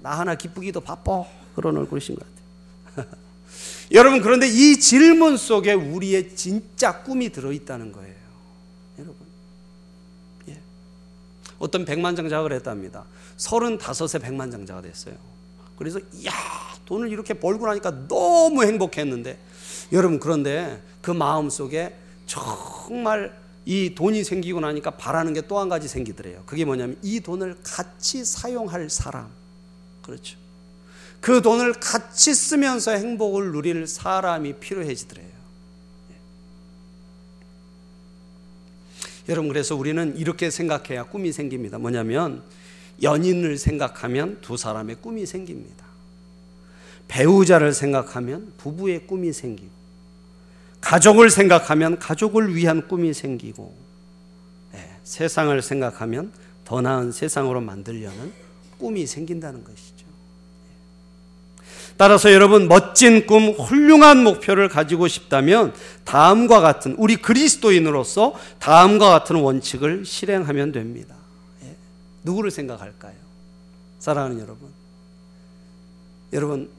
나 0.01 0.19
하나 0.19 0.35
기쁘기도 0.35 0.79
바빠. 0.79 1.25
그런 1.55 1.77
얼굴이신 1.77 2.15
것 2.15 2.25
같아요. 2.95 3.17
여러분 3.91 4.21
그런데 4.21 4.47
이 4.47 4.79
질문 4.79 5.37
속에 5.37 5.73
우리의 5.73 6.35
진짜 6.35 7.03
꿈이 7.03 7.29
들어 7.29 7.51
있다는 7.51 7.91
거예요. 7.91 8.15
여러분. 8.99 9.17
예. 10.49 10.59
어떤 11.59 11.83
백만장자가 11.85 12.49
했답니다. 12.53 13.05
35세 13.37 14.21
백만장자가 14.21 14.81
됐어요. 14.81 15.15
그래서 15.77 15.99
야 16.25 16.31
돈을 16.85 17.11
이렇게 17.11 17.33
벌고 17.33 17.67
나니까 17.67 18.07
너무 18.07 18.63
행복했는데 18.63 19.37
여러분 19.91 20.19
그런데 20.19 20.81
그 21.01 21.11
마음 21.11 21.49
속에 21.49 21.95
정말 22.25 23.37
이 23.65 23.93
돈이 23.93 24.23
생기고 24.23 24.59
나니까 24.61 24.91
바라는 24.91 25.33
게 25.33 25.41
또 25.41 25.59
한 25.59 25.69
가지 25.69 25.87
생기더래요. 25.87 26.43
그게 26.45 26.63
뭐냐면 26.65 26.97
이 27.01 27.19
돈을 27.19 27.57
같이 27.63 28.23
사용할 28.23 28.89
사람. 28.89 29.29
그렇죠. 30.01 30.37
그 31.21 31.41
돈을 31.41 31.73
같이 31.73 32.33
쓰면서 32.33 32.91
행복을 32.91 33.51
누릴 33.51 33.87
사람이 33.87 34.55
필요해지더래요. 34.55 35.27
예. 35.27 36.15
여러분, 39.29 39.47
그래서 39.47 39.75
우리는 39.75 40.17
이렇게 40.17 40.49
생각해야 40.49 41.03
꿈이 41.05 41.31
생깁니다. 41.31 41.77
뭐냐면, 41.77 42.43
연인을 43.01 43.57
생각하면 43.57 44.39
두 44.41 44.57
사람의 44.57 44.97
꿈이 44.97 45.25
생깁니다. 45.25 45.85
배우자를 47.07 47.73
생각하면 47.73 48.53
부부의 48.57 49.07
꿈이 49.07 49.31
생기고, 49.31 49.81
가족을 50.81 51.29
생각하면 51.29 51.99
가족을 51.99 52.55
위한 52.55 52.87
꿈이 52.87 53.13
생기고 53.13 53.73
네, 54.73 54.97
세상을 55.03 55.61
생각하면 55.61 56.33
더 56.65 56.81
나은 56.81 57.11
세상으로 57.11 57.61
만들려는 57.61 58.33
꿈이 58.77 59.05
생긴다는 59.05 59.63
것이죠. 59.63 60.00
예. 62.01 62.03
따라서 62.03 62.33
여러분 62.33 62.67
멋진 62.67 63.27
꿈, 63.27 63.51
훌륭한 63.51 64.23
목표를 64.23 64.69
가지고 64.69 65.07
싶다면 65.07 65.71
다음과 66.03 66.59
같은 66.59 66.95
우리 66.97 67.15
그리스도인으로서 67.15 68.33
다음과 68.57 69.07
같은 69.11 69.35
원칙을 69.35 70.03
실행하면 70.03 70.71
됩니다. 70.71 71.13
예. 71.63 71.75
누구를 72.23 72.49
생각할까요? 72.49 73.13
사랑하는 73.99 74.39
여러분. 74.39 74.67
여러분 76.33 76.71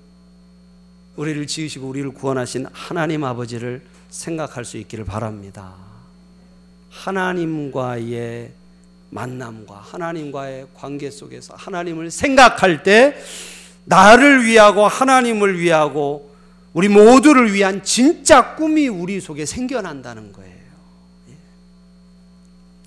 우리를 1.15 1.47
지으시고 1.47 1.87
우리를 1.87 2.11
구원하신 2.15 2.67
하나님 2.73 3.23
아버지를 3.23 3.83
생각할 4.11 4.65
수 4.65 4.77
있기를 4.77 5.05
바랍니다. 5.05 5.75
하나님과의 6.91 8.53
만남과 9.11 9.77
하나님과의 9.77 10.67
관계 10.75 11.11
속에서 11.11 11.55
하나님을 11.55 12.11
생각할 12.11 12.83
때 12.83 13.15
나를 13.85 14.45
위하고 14.45 14.87
하나님을 14.87 15.59
위하고 15.59 16.31
우리 16.73 16.89
모두를 16.89 17.53
위한 17.53 17.83
진짜 17.83 18.55
꿈이 18.55 18.89
우리 18.89 19.21
속에 19.21 19.45
생겨난다는 19.45 20.33
거예요. 20.33 20.57
예. 21.29 21.37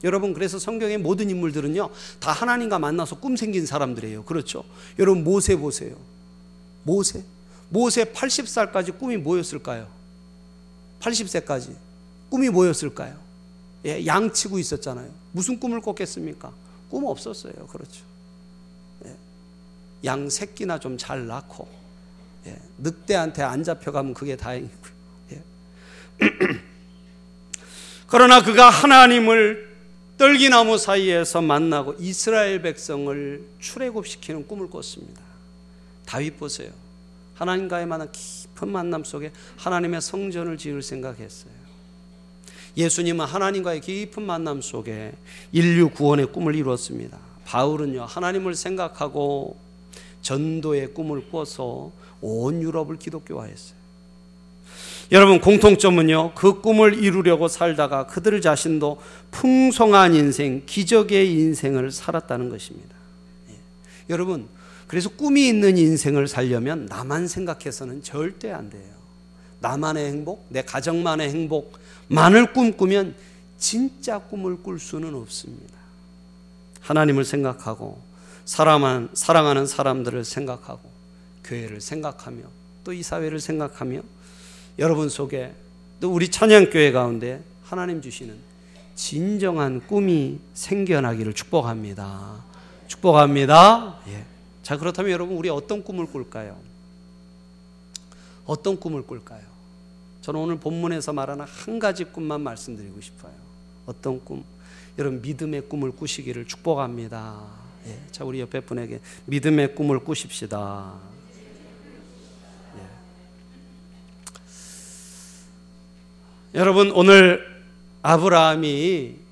여러분 0.04 0.34
그래서 0.34 0.58
성경의 0.58 0.98
모든 0.98 1.30
인물들은요 1.30 1.90
다 2.20 2.32
하나님과 2.32 2.80
만나서 2.80 3.20
꿈 3.20 3.36
생긴 3.36 3.66
사람들이에요. 3.66 4.24
그렇죠? 4.24 4.64
여러분 4.98 5.24
모세 5.24 5.56
보세요. 5.56 5.96
모세 6.84 7.24
모세 7.70 8.06
80살까지 8.06 8.98
꿈이 8.98 9.18
뭐였을까요? 9.18 9.88
80세까지 11.00 11.76
꿈이 12.30 12.50
뭐였을까요? 12.50 13.18
예, 13.86 14.06
양 14.08 14.32
치고 14.32 14.58
있었잖아요. 14.58 15.12
무슨 15.32 15.60
꿈을 15.60 15.82
꿨겠습니까? 15.82 16.52
꿈 16.90 17.06
없었어요. 17.06 17.54
그렇죠. 17.70 18.15
예, 20.06 20.08
양 20.08 20.30
새끼나 20.30 20.80
좀 20.80 20.98
잘 20.98 21.28
낳고 21.28 21.68
예, 22.48 22.58
늑대한테 22.78 23.42
안 23.42 23.64
잡혀가면 23.64 24.14
그게 24.14 24.36
다행이고요. 24.36 24.94
예. 25.32 25.44
그러나 28.08 28.44
그가 28.44 28.70
하나님을 28.70 29.76
떨기나무 30.18 30.78
사이에서 30.78 31.42
만나고 31.42 31.96
이스라엘 32.00 32.62
백성을 32.62 33.44
출애굽시키는 33.60 34.48
꿈을 34.48 34.70
꿨습니다. 34.70 35.22
다윗 36.06 36.38
보세요. 36.38 36.72
하나님과의 37.34 37.86
만남 37.86 38.10
깊은 38.12 38.72
만남 38.72 39.04
속에 39.04 39.34
하나님의 39.58 40.02
성전을 40.02 40.58
지을 40.58 40.82
생각했어요. 40.82 41.52
예수님은 42.78 43.26
하나님과의 43.26 43.82
깊은 43.82 44.24
만남 44.24 44.62
속에 44.62 45.14
인류 45.52 45.90
구원의 45.90 46.32
꿈을 46.32 46.56
이루었습니다. 46.56 47.18
바울은요, 47.46 48.04
하나님을 48.04 48.56
생각하고 48.56 49.65
전도의 50.26 50.96
꿈을 50.96 51.30
꿔서 51.30 51.92
온 52.20 52.62
유럽을 52.62 52.98
기독교화했어요. 52.98 53.86
여러분 55.12 55.40
공통점은요. 55.40 56.34
그 56.34 56.62
꿈을 56.62 56.96
이루려고 56.96 57.48
살다가 57.48 58.08
그들 58.08 58.42
자신도 58.42 59.00
풍성한 59.30 60.16
인생, 60.16 60.64
기적의 60.66 61.32
인생을 61.32 61.92
살았다는 61.92 62.50
것입니다. 62.50 62.96
예. 63.52 63.54
여러분 64.10 64.48
그래서 64.88 65.10
꿈이 65.10 65.48
있는 65.48 65.78
인생을 65.78 66.28
살려면 66.28 66.88
나만 66.88 67.28
생각해서는 67.28 68.02
절대 68.02 68.52
안 68.52 68.72
돼요. 68.72 68.96
나만의 69.60 70.08
행복, 70.08 70.48
내 70.50 70.64
가정만의 70.64 71.30
행복만을 71.30 72.52
꿈꾸면 72.54 73.14
진짜 73.60 74.18
꿈을 74.18 74.58
꿀 74.64 74.80
수는 74.80 75.14
없습니다. 75.14 75.76
하나님을 76.82 77.26
생각하고 77.26 78.02
사랑하는, 78.46 79.10
사랑하는 79.14 79.68
사람들을 79.68 80.24
생각하고 80.24 80.90
교회를 81.44 81.82
생각하며 81.82 82.44
또 82.84 82.94
이 82.94 83.02
사회를 83.02 83.40
생각하며 83.40 84.02
여러분 84.78 85.10
속에 85.10 85.54
또 86.00 86.14
우리 86.14 86.30
찬양교회 86.30 86.92
가운데 86.92 87.44
하나님 87.64 88.02
주시는 88.02 88.38
진정한 88.96 89.86
꿈이 89.86 90.40
생겨나기를 90.54 91.34
축복합니다. 91.34 92.44
축복합니다. 92.88 94.00
예. 94.08 94.26
자, 94.64 94.78
그렇다면 94.78 95.12
여러분, 95.12 95.36
우리 95.38 95.50
어떤 95.50 95.84
꿈을 95.84 96.06
꿀까요? 96.06 96.58
어떤 98.46 98.80
꿈을 98.80 99.02
꿀까요? 99.02 99.42
저는 100.22 100.40
오늘 100.40 100.60
본문에서 100.60 101.14
말하는 101.14 101.46
한 101.46 101.80
가지 101.80 102.04
꿈만 102.06 102.42
말씀드리고 102.42 103.02
싶어요. 103.02 103.34
어떤 103.86 104.24
꿈? 104.24 104.44
여러분, 104.98 105.22
믿음의 105.22 105.68
꿈을 105.68 105.92
꾸시기를 105.92 106.46
축복합니다. 106.46 107.65
예. 107.88 108.00
자, 108.12 108.24
우리 108.24 108.40
옆에 108.40 108.60
분에게 108.62 109.00
믿음의 109.26 109.76
꿈을 109.76 110.00
꾸십시다. 110.00 110.94
예. 116.54 116.60
여러분, 116.60 116.92
오늘 116.92 117.64
아브라함이 118.02 119.26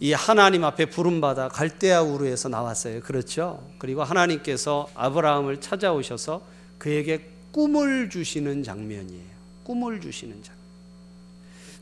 이 0.00 0.12
하나님 0.12 0.64
앞에 0.64 0.86
부름받아 0.86 1.48
갈대아 1.48 2.02
우르에서 2.02 2.48
나왔어요. 2.48 3.00
그렇죠? 3.02 3.64
그리고 3.78 4.02
하나님께서 4.02 4.88
아브라함을 4.94 5.60
찾아오셔서 5.60 6.42
그에게 6.78 7.30
꿈을 7.52 8.10
주시는 8.10 8.64
장면이에요. 8.64 9.32
꿈을 9.62 10.00
주시는 10.00 10.42
장면. 10.42 10.62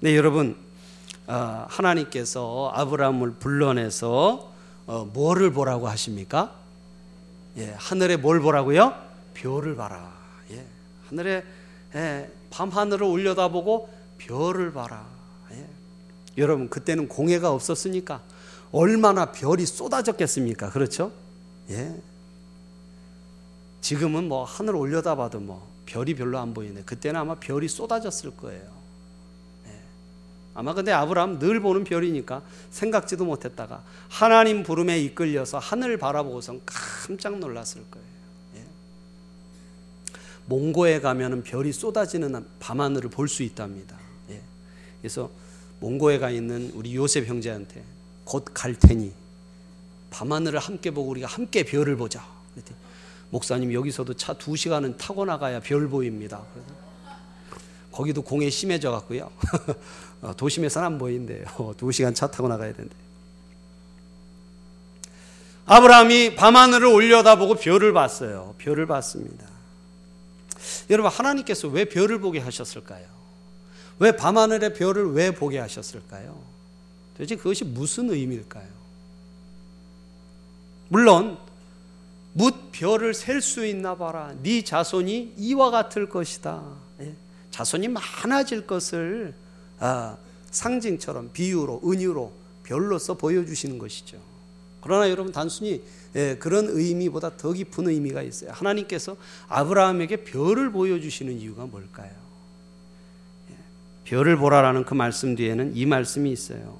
네, 0.01 0.17
여러분, 0.17 0.57
어, 1.27 1.65
하나님께서 1.69 2.71
아브라함을 2.75 3.35
불러내서 3.35 4.50
어, 4.91 5.05
뭐를 5.05 5.53
보라고 5.53 5.87
하십니까? 5.87 6.53
예, 7.57 7.73
하늘에 7.79 8.17
뭘 8.17 8.41
보라고요? 8.41 8.93
별을 9.35 9.77
봐라. 9.77 10.13
예, 10.51 10.67
하늘에 11.09 11.45
예, 11.95 12.29
밤 12.51 12.71
하늘을 12.71 13.05
올려다보고 13.05 13.89
별을 14.19 14.73
봐라. 14.73 15.07
여러분 16.39 16.69
그때는 16.69 17.07
공해가 17.07 17.53
없었으니까 17.53 18.23
얼마나 18.73 19.31
별이 19.31 19.65
쏟아졌겠습니까? 19.65 20.71
그렇죠? 20.71 21.13
예. 21.71 21.95
지금은 23.81 24.27
뭐 24.27 24.43
하늘 24.43 24.75
올려다 24.75 25.15
봐도 25.15 25.39
뭐 25.39 25.69
별이 25.87 26.15
별로 26.17 26.39
안 26.39 26.53
보이네. 26.53 26.83
그때는 26.83 27.21
아마 27.21 27.37
별이 27.37 27.69
쏟아졌을 27.69 28.37
거예요. 28.37 28.80
예. 30.51 30.55
아마 30.55 30.75
근데 30.75 30.93
아브라함 30.93 31.39
늘 31.39 31.61
보는 31.61 31.85
별이니까 31.85 32.43
생각지도 32.71 33.25
못했다가 33.25 33.83
하나님 34.09 34.63
부름에 34.63 34.99
이끌려서 35.01 35.59
하늘 35.59 35.97
바라보고선 35.97 36.61
깜짝 36.67 37.39
놀랐을 37.39 37.85
거예요. 37.91 38.07
예. 38.57 38.65
몽고에 40.47 41.01
가면은 41.01 41.43
별이 41.43 41.73
쏟아지는 41.73 42.45
밤하늘을 42.59 43.11
볼 43.11 43.29
수 43.29 43.43
있답니다. 43.43 43.97
예. 44.31 44.43
그래서 45.01 45.31
몽고에 45.81 46.19
가 46.19 46.31
있는 46.31 46.71
우리 46.75 46.95
요셉 46.97 47.27
형제한테 47.27 47.83
곧 48.25 48.45
갈 48.53 48.75
테니 48.75 49.13
밤하늘을 50.11 50.59
함께 50.59 50.91
보고 50.91 51.11
우리가 51.11 51.27
함께 51.29 51.63
별을 51.65 51.97
보자. 51.97 52.27
그랬더니 52.55 52.77
목사님 53.31 53.73
여기서도 53.73 54.15
차 54.15 54.35
두 54.35 54.57
시간은 54.57 54.97
타고 54.97 55.25
나가야 55.25 55.61
별 55.61 55.89
보입니다. 55.89 56.43
거기도 57.93 58.23
공해 58.23 58.51
심해져 58.51 58.91
갖고요. 58.91 59.31
어, 60.23 60.37
도심에서는 60.37 60.87
안 60.87 60.99
보인대요. 60.99 61.75
두 61.77 61.91
시간 61.93 62.15
차 62.15 62.31
타고 62.31 62.49
나가야 62.49 62.73
된대. 62.73 62.95
아브라함이 65.67 66.35
밤하늘을 66.35 66.87
올려다보고 66.87 67.55
별을 67.55 67.93
봤어요. 67.93 68.55
별을 68.59 68.87
봤습니다. 68.87 69.47
여러분 70.91 71.11
하나님께서 71.11 71.69
왜 71.69 71.85
별을 71.85 72.19
보게 72.19 72.41
하셨을까요? 72.41 73.07
왜 74.01 74.17
밤하늘의 74.17 74.75
별을 74.75 75.13
왜 75.13 75.31
보게 75.31 75.59
하셨을까요? 75.59 76.37
도대체 77.15 77.37
그것이 77.37 77.65
무슨 77.65 78.11
의미일까요? 78.11 78.69
물론 80.89 81.39
묻 82.33 82.73
별을 82.73 83.15
셀 83.15 83.41
수 83.41 83.65
있나 83.65 83.97
봐라. 83.97 84.35
네 84.43 84.65
자손이 84.65 85.35
이와 85.37 85.71
같을 85.71 86.09
것이다. 86.09 86.65
예. 87.01 87.15
자손이 87.51 87.89
많아질 87.89 88.67
것을 88.67 89.35
아, 89.81 90.17
상징처럼 90.51 91.31
비유로 91.33 91.83
은유로 91.85 92.33
별로서 92.63 93.15
보여주시는 93.15 93.79
것이죠. 93.79 94.19
그러나 94.81 95.11
여러분 95.11 95.33
단순히 95.33 95.83
예, 96.17 96.37
그런 96.37 96.69
의미보다 96.69 97.37
더 97.37 97.53
깊은 97.53 97.89
의미가 97.89 98.23
있어요. 98.23 98.51
하나님께서 98.53 99.17
아브라함에게 99.49 100.25
별을 100.25 100.73
보여주시는 100.73 101.39
이유가 101.39 101.67
뭘까요? 101.67 102.11
별을 104.05 104.37
보라라는 104.37 104.85
그 104.85 104.95
말씀 104.95 105.37
뒤에는 105.37 105.77
이 105.77 105.87
말씀이 105.87 106.33
있어요. 106.33 106.79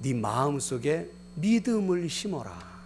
네 0.00 0.14
마음 0.14 0.58
속에 0.58 1.10
믿음을 1.34 2.08
심어라. 2.08 2.76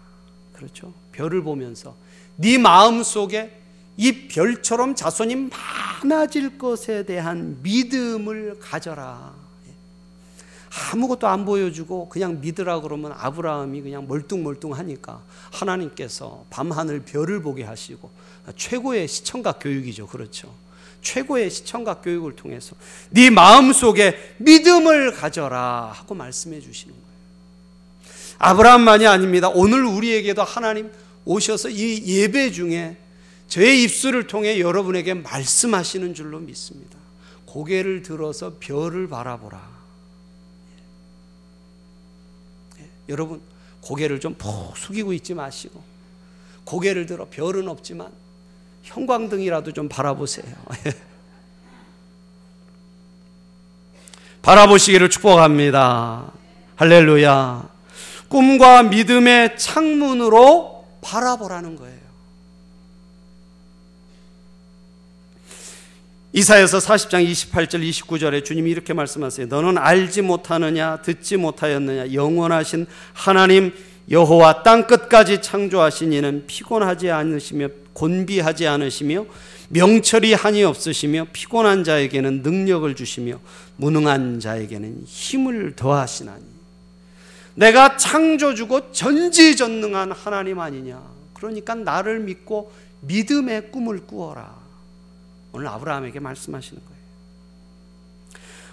그렇죠? 0.52 0.92
별을 1.12 1.42
보면서 1.42 1.94
네 2.36 2.58
마음 2.58 3.04
속에 3.04 3.59
이 4.00 4.28
별처럼 4.28 4.94
자손이 4.94 5.50
많아질 6.02 6.56
것에 6.56 7.04
대한 7.04 7.58
믿음을 7.62 8.58
가져라. 8.58 9.34
아무것도 10.92 11.26
안 11.28 11.44
보여주고 11.44 12.08
그냥 12.08 12.40
믿으라 12.40 12.80
그러면 12.80 13.12
아브라함이 13.14 13.82
그냥 13.82 14.08
멀뚱멀뚱하니까 14.08 15.20
하나님께서 15.50 16.46
밤하늘 16.48 17.00
별을 17.00 17.42
보게 17.42 17.62
하시고 17.62 18.10
최고의 18.56 19.06
시청각 19.06 19.58
교육이죠. 19.60 20.06
그렇죠. 20.06 20.54
최고의 21.02 21.50
시청각 21.50 22.00
교육을 22.00 22.36
통해서 22.36 22.76
네 23.10 23.28
마음속에 23.28 24.16
믿음을 24.38 25.12
가져라 25.12 25.92
하고 25.94 26.14
말씀해 26.14 26.58
주시는 26.62 26.94
거예요. 26.94 27.10
아브라함만이 28.38 29.06
아닙니다. 29.06 29.50
오늘 29.50 29.84
우리에게도 29.84 30.42
하나님 30.42 30.90
오셔서 31.26 31.68
이 31.68 32.02
예배 32.06 32.52
중에 32.52 32.96
저의 33.50 33.82
입술을 33.82 34.26
통해 34.28 34.60
여러분에게 34.60 35.12
말씀하시는 35.14 36.14
줄로 36.14 36.38
믿습니다. 36.38 36.96
고개를 37.46 38.02
들어서 38.02 38.54
별을 38.60 39.08
바라보라. 39.08 39.60
예. 42.78 42.88
여러분 43.08 43.42
고개를 43.80 44.20
좀 44.20 44.34
푹 44.38 44.76
숙이고 44.76 45.12
있지 45.14 45.34
마시고 45.34 45.82
고개를 46.64 47.06
들어 47.06 47.26
별은 47.28 47.68
없지만 47.68 48.12
형광등이라도 48.84 49.72
좀 49.72 49.88
바라보세요. 49.88 50.54
바라보시기를 54.42 55.10
축복합니다. 55.10 56.32
할렐루야. 56.76 57.68
꿈과 58.28 58.84
믿음의 58.84 59.58
창문으로 59.58 60.86
바라보라는 61.00 61.74
거예요. 61.74 61.99
이사에서 66.32 66.78
40장 66.78 67.28
28절 67.28 67.88
29절에 67.88 68.44
주님이 68.44 68.70
이렇게 68.70 68.92
말씀하세요. 68.92 69.48
너는 69.48 69.78
알지 69.78 70.22
못하느냐 70.22 71.02
듣지 71.02 71.36
못하였느냐 71.36 72.12
영원하신 72.12 72.86
하나님 73.12 73.72
여호와 74.08 74.62
땅 74.62 74.86
끝까지 74.86 75.42
창조하신 75.42 76.12
이는 76.12 76.44
피곤하지 76.46 77.10
않으시며 77.10 77.68
곤비하지 77.92 78.66
않으시며 78.68 79.26
명철이 79.70 80.34
한이 80.34 80.62
없으시며 80.62 81.26
피곤한 81.32 81.82
자에게는 81.84 82.42
능력을 82.42 82.94
주시며 82.94 83.40
무능한 83.76 84.38
자에게는 84.38 85.02
힘을 85.06 85.74
더하시나니. 85.74 86.44
내가 87.54 87.96
창조주고 87.96 88.92
전지전능한 88.92 90.12
하나님 90.12 90.60
아니냐. 90.60 91.02
그러니까 91.34 91.74
나를 91.74 92.20
믿고 92.20 92.72
믿음의 93.00 93.72
꿈을 93.72 94.06
꾸어라 94.06 94.69
오늘 95.52 95.66
아브라함에게 95.68 96.20
말씀하시는 96.20 96.82
거예요. 96.82 97.00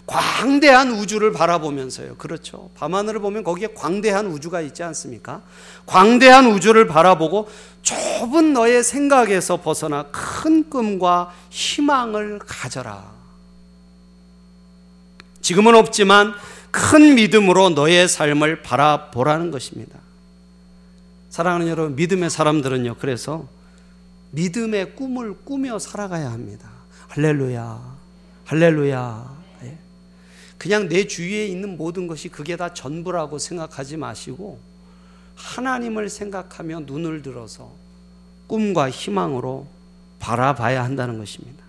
광대한 0.07 0.91
우주를 0.91 1.33
바라보면서요. 1.33 2.15
그렇죠. 2.15 2.69
밤하늘을 2.75 3.19
보면 3.19 3.43
거기에 3.43 3.69
광대한 3.75 4.27
우주가 4.27 4.61
있지 4.61 4.81
않습니까? 4.83 5.41
광대한 5.85 6.47
우주를 6.47 6.87
바라보고 6.87 7.49
좁은 7.81 8.53
너의 8.53 8.83
생각에서 8.83 9.61
벗어나 9.61 10.03
큰 10.03 10.69
꿈과 10.69 11.33
희망을 11.49 12.39
가져라. 12.39 13.11
지금은 15.41 15.75
없지만 15.75 16.33
큰 16.71 17.15
믿음으로 17.15 17.71
너의 17.71 18.07
삶을 18.07 18.61
바라보라는 18.61 19.51
것입니다. 19.51 19.99
사랑하는 21.29 21.67
여러분, 21.67 21.95
믿음의 21.95 22.29
사람들은요, 22.29 22.95
그래서 22.99 23.47
믿음의 24.31 24.95
꿈을 24.95 25.35
꾸며 25.43 25.79
살아가야 25.79 26.31
합니다. 26.31 26.69
할렐루야. 27.09 27.97
할렐루야. 28.45 29.37
예. 29.63 29.77
그냥 30.57 30.89
내 30.89 31.07
주위에 31.07 31.47
있는 31.47 31.77
모든 31.77 32.07
것이 32.07 32.29
그게 32.29 32.55
다 32.55 32.73
전부라고 32.73 33.39
생각하지 33.39 33.97
마시고 33.97 34.59
하나님을 35.35 36.09
생각하며 36.09 36.81
눈을 36.81 37.21
들어서 37.21 37.71
꿈과 38.47 38.89
희망으로 38.89 39.67
바라봐야 40.19 40.83
한다는 40.83 41.17
것입니다. 41.17 41.63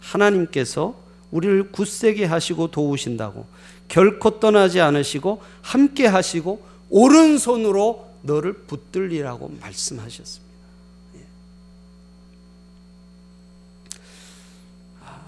하나님께서 0.00 0.96
우리를 1.30 1.72
굳세게 1.72 2.24
하시고 2.24 2.70
도우신다고 2.70 3.46
결코 3.88 4.38
떠나지 4.38 4.80
않으시고 4.80 5.42
함께 5.62 6.06
하시고 6.06 6.62
오른손으로 6.90 8.08
너를 8.22 8.52
붙들리라고 8.52 9.56
말씀하셨습니다. 9.60 10.47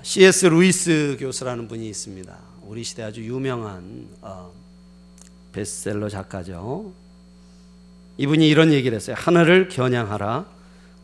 C.S. 0.03 0.47
루이스 0.47 1.17
교수라는 1.21 1.69
분이 1.69 1.89
있습니다. 1.91 2.39
우리 2.63 2.85
시대 2.85 3.03
아주 3.03 3.23
유명한 3.23 4.09
어, 4.23 4.51
베스트셀러 5.53 6.09
작가죠. 6.09 6.93
이분이 8.17 8.49
이런 8.49 8.73
얘기를 8.73 8.97
했어요. 8.97 9.15
하늘을 9.19 9.69
겨냥하라. 9.69 10.47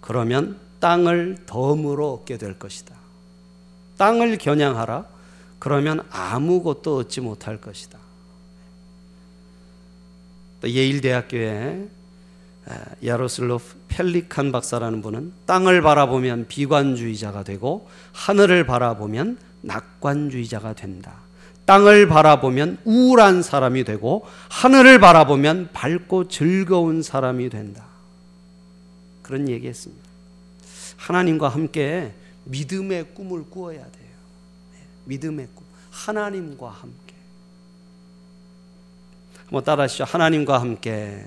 그러면 0.01 0.59
땅을 0.81 1.45
덤으로 1.47 2.15
얻게 2.15 2.39
될 2.39 2.59
것이다. 2.59 2.95
땅을 3.99 4.39
겨냥하라. 4.39 5.07
그러면 5.59 6.07
아무것도 6.11 6.97
얻지 6.97 7.21
못할 7.21 7.61
것이다. 7.61 7.99
또 10.63 10.71
예일대학교에 10.71 11.89
야로슬로프 13.05 13.85
펠리칸 13.89 14.51
박사라는 14.53 15.03
분은 15.03 15.33
땅을 15.47 15.83
바라보면 15.83 16.49
비관주의자가 16.49 17.45
되고 17.45 17.89
하늘을 18.13 18.67
바라보면 18.67 19.39
낙관주의자가 19.63 20.73
된다. 20.75 21.27
땅을 21.65 22.07
바라보면 22.09 22.79
우울한 22.85 23.43
사람이 23.43 23.85
되고 23.85 24.25
하늘을 24.51 24.99
바라보면 25.01 25.71
밝고 25.73 26.29
즐거운 26.29 27.03
사람이 27.03 27.51
된다. 27.51 27.85
그런 29.23 29.49
얘기했습니다. 29.49 30.05
하나님과 30.97 31.49
함께 31.49 32.15
믿음의 32.45 33.15
꿈을 33.15 33.45
꾸어야 33.51 33.79
돼요. 33.79 34.11
네, 34.73 34.79
믿음의 35.05 35.49
꿈. 35.55 35.67
하나님과 35.91 36.69
함께. 36.69 37.15
한번 39.47 39.65
따라하시죠. 39.65 40.05
하나님과 40.05 40.61
함께 40.61 41.25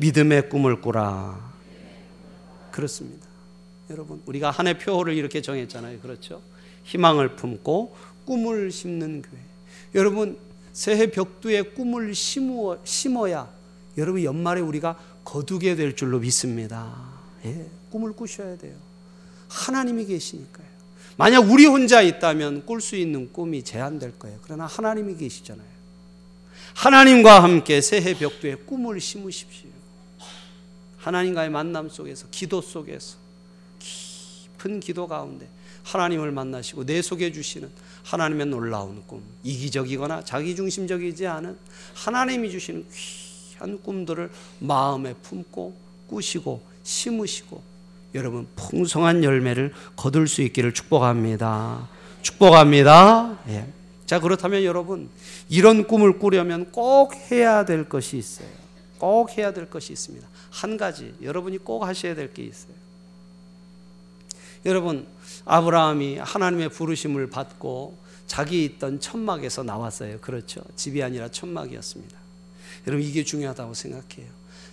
믿음의 0.00 0.48
꿈을 0.48 0.80
꾸라. 0.80 1.38
그렇습니다. 2.70 3.26
여러분, 3.90 4.22
우리가 4.26 4.50
한 4.50 4.66
해 4.66 4.78
표를 4.78 5.14
이렇게 5.14 5.42
정했잖아요. 5.42 6.00
그렇죠? 6.00 6.40
희망을 6.84 7.36
품고 7.36 7.94
꿈을 8.24 8.70
심는 8.70 9.22
교회. 9.22 9.40
여러분, 9.94 10.38
새해 10.72 11.10
벽두에 11.10 11.62
꿈을 11.62 12.14
심어, 12.14 12.78
심어야 12.84 13.48
여러분 13.98 14.22
연말에 14.22 14.60
우리가 14.60 14.96
거두게 15.24 15.74
될 15.74 15.96
줄로 15.96 16.20
믿습니다. 16.20 16.96
예, 17.44 17.66
꿈을 17.90 18.12
꾸셔야 18.12 18.56
돼요. 18.56 18.74
하나님이 19.48 20.06
계시니까요. 20.06 20.66
만약 21.16 21.40
우리 21.50 21.66
혼자 21.66 22.00
있다면 22.00 22.64
꿀 22.64 22.80
수 22.80 22.96
있는 22.96 23.32
꿈이 23.32 23.62
제한될 23.62 24.18
거예요. 24.18 24.38
그러나 24.42 24.66
하나님이 24.66 25.16
계시잖아요. 25.16 25.68
하나님과 26.74 27.42
함께 27.42 27.80
새해 27.80 28.14
벽두에 28.14 28.54
꿈을 28.54 29.00
심으십시오. 29.00 29.69
하나님과의 31.00 31.50
만남 31.50 31.88
속에서 31.88 32.26
기도 32.30 32.60
속에서 32.60 33.16
깊은 33.78 34.80
기도 34.80 35.06
가운데 35.06 35.48
하나님을 35.82 36.30
만나시고 36.30 36.84
내 36.84 37.02
속에 37.02 37.32
주시는 37.32 37.70
하나님의 38.04 38.46
놀라운 38.46 39.02
꿈 39.06 39.22
이기적이거나 39.42 40.24
자기중심적이지 40.24 41.26
않은 41.26 41.56
하나님이 41.94 42.50
주시는 42.50 42.86
귀한 42.92 43.82
꿈들을 43.82 44.30
마음에 44.60 45.14
품고 45.14 45.74
꾸시고 46.06 46.62
심으시고 46.82 47.62
여러분 48.14 48.46
풍성한 48.56 49.24
열매를 49.24 49.72
거둘 49.96 50.28
수 50.28 50.42
있기를 50.42 50.74
축복합니다. 50.74 51.88
축복합니다. 52.22 53.38
예. 53.48 53.66
자 54.04 54.18
그렇다면 54.18 54.64
여러분 54.64 55.08
이런 55.48 55.86
꿈을 55.86 56.18
꾸려면 56.18 56.70
꼭 56.72 57.14
해야 57.30 57.64
될 57.64 57.88
것이 57.88 58.18
있어요. 58.18 58.59
꼭 59.00 59.36
해야 59.38 59.52
될 59.52 59.70
것이 59.70 59.94
있습니다. 59.94 60.28
한 60.50 60.76
가지 60.76 61.14
여러분이 61.22 61.58
꼭 61.58 61.84
하셔야 61.84 62.14
될 62.14 62.34
게 62.34 62.42
있어요. 62.44 62.74
여러분 64.66 65.06
아브라함이 65.46 66.18
하나님의 66.18 66.68
부르심을 66.68 67.30
받고 67.30 67.98
자기 68.26 68.64
있던 68.64 69.00
천막에서 69.00 69.62
나왔어요. 69.62 70.20
그렇죠? 70.20 70.60
집이 70.76 71.02
아니라 71.02 71.28
천막이었습니다. 71.28 72.16
여러분 72.86 73.04
이게 73.04 73.24
중요하다고 73.24 73.72
생각해요. 73.72 74.30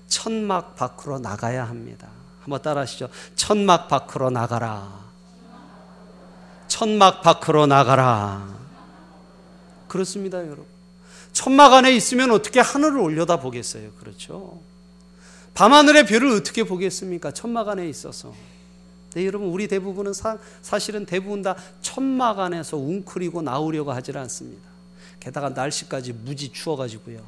천막 0.07 0.75
밖으로 0.75 1.19
나가야 1.19 1.63
합니다. 1.63 2.09
한번 2.41 2.61
따라하시죠. 2.61 3.09
천막 3.35 3.87
밖으로 3.87 4.29
나가라. 4.29 5.07
천막 6.67 7.21
밖으로 7.21 7.65
나가라. 7.65 8.57
그렇습니다, 9.87 10.39
여러분. 10.39 10.76
천막 11.37 11.71
안에 11.71 11.95
있으면 11.95 12.31
어떻게 12.31 12.59
하늘을 12.59 12.97
올려다 12.97 13.39
보겠어요? 13.39 13.91
그렇죠? 13.99 14.59
밤하늘의 15.53 16.07
별을 16.07 16.31
어떻게 16.31 16.63
보겠습니까? 16.63 17.29
천막 17.29 17.69
안에 17.69 17.87
있어서. 17.89 18.33
네, 19.13 19.23
여러분 19.23 19.49
우리 19.49 19.67
대부분은 19.67 20.13
사, 20.13 20.39
사실은 20.63 21.05
대부분 21.05 21.43
다 21.43 21.55
천막 21.83 22.39
안에서 22.39 22.77
웅크리고 22.77 23.43
나오려고 23.43 23.91
하질 23.91 24.17
않습니다. 24.17 24.67
게다가 25.19 25.49
날씨까지 25.49 26.13
무지 26.13 26.51
추워가지고요. 26.51 27.19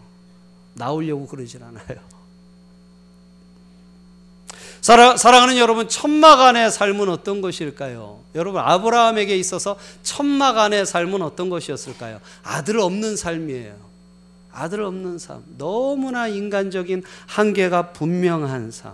나오려고 0.74 1.28
그러질 1.28 1.64
않아요. 1.64 2.00
사랑, 4.82 5.18
사랑하는 5.18 5.58
여러분, 5.58 5.88
천막 5.88 6.40
안의 6.40 6.72
삶은 6.72 7.10
어떤 7.10 7.42
것일까요? 7.42 8.22
여러분, 8.34 8.60
아브라함에게 8.62 9.38
있어서 9.38 9.78
천막 10.02 10.58
안의 10.58 10.88
삶은 10.88 11.22
어떤 11.22 11.52
것이었을까요? 11.52 12.20
아들 12.42 12.80
없는 12.80 13.16
삶이에요. 13.16 13.89
아들 14.60 14.82
없는 14.84 15.18
삶, 15.18 15.44
너무나 15.58 16.28
인간적인 16.28 17.04
한계가 17.28 17.94
분명한 17.94 18.72
삶. 18.72 18.94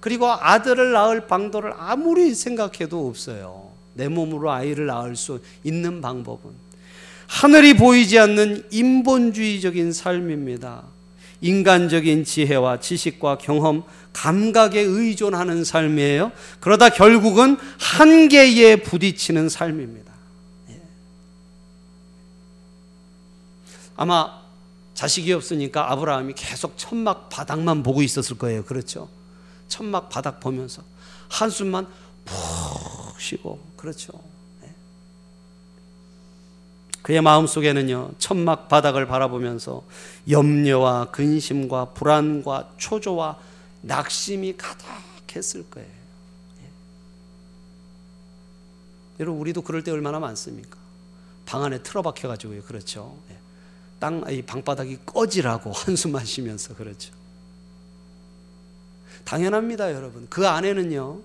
그리고 0.00 0.26
아들을 0.26 0.92
낳을 0.92 1.26
방도를 1.26 1.72
아무리 1.76 2.34
생각해도 2.34 3.06
없어요. 3.06 3.70
내 3.94 4.08
몸으로 4.08 4.50
아이를 4.50 4.86
낳을 4.86 5.16
수 5.16 5.40
있는 5.64 6.00
방법은 6.00 6.50
하늘이 7.26 7.74
보이지 7.74 8.18
않는 8.18 8.64
인본주의적인 8.70 9.92
삶입니다. 9.92 10.82
인간적인 11.40 12.24
지혜와 12.24 12.80
지식과 12.80 13.38
경험, 13.38 13.84
감각에 14.12 14.80
의존하는 14.80 15.62
삶이에요. 15.62 16.32
그러다 16.58 16.88
결국은 16.88 17.56
한계에 17.78 18.76
부딪히는 18.76 19.48
삶입니다. 19.48 20.12
예. 20.70 20.82
아마 23.96 24.47
자식이 24.98 25.32
없으니까 25.32 25.92
아브라함이 25.92 26.32
계속 26.34 26.76
천막 26.76 27.28
바닥만 27.28 27.84
보고 27.84 28.02
있었을 28.02 28.36
거예요. 28.36 28.64
그렇죠? 28.64 29.08
천막 29.68 30.08
바닥 30.08 30.40
보면서 30.40 30.82
한숨만 31.28 31.86
푹 32.24 33.20
쉬고 33.20 33.60
그렇죠. 33.76 34.12
예. 34.64 34.74
그의 37.02 37.20
마음속에는요. 37.20 38.14
천막 38.18 38.68
바닥을 38.68 39.06
바라보면서 39.06 39.84
염려와 40.28 41.12
근심과 41.12 41.90
불안과 41.90 42.72
초조와 42.78 43.38
낙심이 43.82 44.56
가득했을 44.56 45.70
거예요. 45.70 45.88
예. 46.60 46.68
여러분 49.20 49.40
우리도 49.42 49.62
그럴 49.62 49.84
때 49.84 49.92
얼마나 49.92 50.18
많습니까? 50.18 50.76
방 51.46 51.62
안에 51.62 51.84
틀어박혀 51.84 52.26
가지고요. 52.26 52.62
그렇죠. 52.64 53.16
예. 53.98 54.00
땅, 54.00 54.24
이 54.30 54.42
방바닥이 54.42 54.98
꺼지라고 55.04 55.72
한숨만 55.74 56.24
쉬면서 56.24 56.74
그렇죠. 56.74 57.12
당연합니다, 59.24 59.92
여러분. 59.92 60.26
그 60.30 60.48
안에는요, 60.48 61.20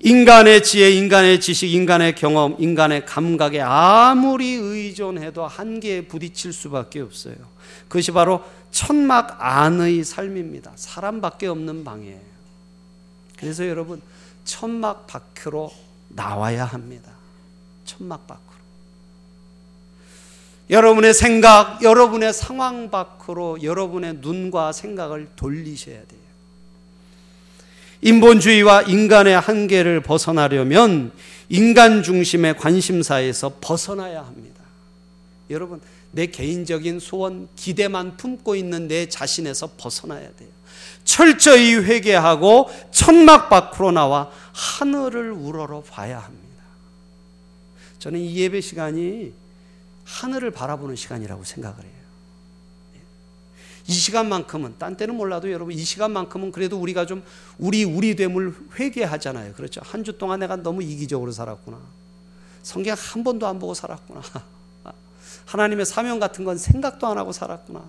인간의 0.00 0.62
지혜, 0.62 0.90
인간의 0.90 1.40
지식, 1.40 1.72
인간의 1.72 2.16
경험, 2.16 2.56
인간의 2.58 3.06
감각에 3.06 3.60
아무리 3.60 4.54
의존해도 4.54 5.46
한계에 5.46 6.02
부딪힐 6.02 6.52
수밖에 6.52 7.00
없어요. 7.00 7.36
그것이 7.88 8.10
바로 8.10 8.42
천막 8.70 9.38
안의 9.38 10.02
삶입니다. 10.02 10.72
사람밖에 10.74 11.46
없는 11.46 11.84
방이에요. 11.84 12.34
그래서 13.38 13.66
여러분, 13.68 14.02
천막 14.44 15.06
밖으로 15.06 15.72
나와야 16.08 16.64
합니다. 16.64 17.12
천막 17.84 18.26
밖으로. 18.26 18.53
여러분의 20.70 21.12
생각, 21.12 21.82
여러분의 21.82 22.32
상황 22.32 22.90
밖으로 22.90 23.62
여러분의 23.62 24.18
눈과 24.20 24.72
생각을 24.72 25.28
돌리셔야 25.36 25.96
돼요. 25.96 26.24
인본주의와 28.00 28.82
인간의 28.82 29.38
한계를 29.38 30.02
벗어나려면 30.02 31.12
인간 31.48 32.02
중심의 32.02 32.56
관심사에서 32.58 33.56
벗어나야 33.60 34.22
합니다. 34.22 34.62
여러분, 35.50 35.80
내 36.12 36.26
개인적인 36.26 37.00
소원, 37.00 37.48
기대만 37.56 38.16
품고 38.16 38.56
있는 38.56 38.88
내 38.88 39.08
자신에서 39.08 39.70
벗어나야 39.76 40.30
돼요. 40.36 40.48
철저히 41.04 41.74
회개하고 41.74 42.70
천막 42.90 43.50
밖으로 43.50 43.90
나와 43.90 44.30
하늘을 44.52 45.32
우러러 45.32 45.82
봐야 45.82 46.18
합니다. 46.18 46.44
저는 47.98 48.20
이 48.20 48.36
예배 48.36 48.60
시간이 48.60 49.32
하늘을 50.04 50.50
바라보는 50.50 50.96
시간이라고 50.96 51.44
생각을 51.44 51.82
해요. 51.84 51.92
예. 52.96 53.00
이 53.86 53.92
시간만큼은 53.92 54.76
딴 54.78 54.96
때는 54.96 55.14
몰라도 55.14 55.50
여러분 55.50 55.72
이 55.74 55.82
시간만큼은 55.82 56.52
그래도 56.52 56.78
우리가 56.80 57.06
좀 57.06 57.24
우리 57.58 57.84
우리 57.84 58.14
됨을 58.16 58.54
회개하잖아요. 58.78 59.54
그렇죠? 59.54 59.80
한 59.84 60.04
주 60.04 60.16
동안 60.18 60.40
내가 60.40 60.56
너무 60.56 60.82
이기적으로 60.82 61.32
살았구나. 61.32 61.78
성경 62.62 62.96
한 62.98 63.24
번도 63.24 63.46
안 63.46 63.58
보고 63.58 63.74
살았구나. 63.74 64.22
하나님의 65.46 65.84
사명 65.86 66.18
같은 66.18 66.44
건 66.44 66.56
생각도 66.58 67.06
안 67.06 67.18
하고 67.18 67.32
살았구나. 67.32 67.84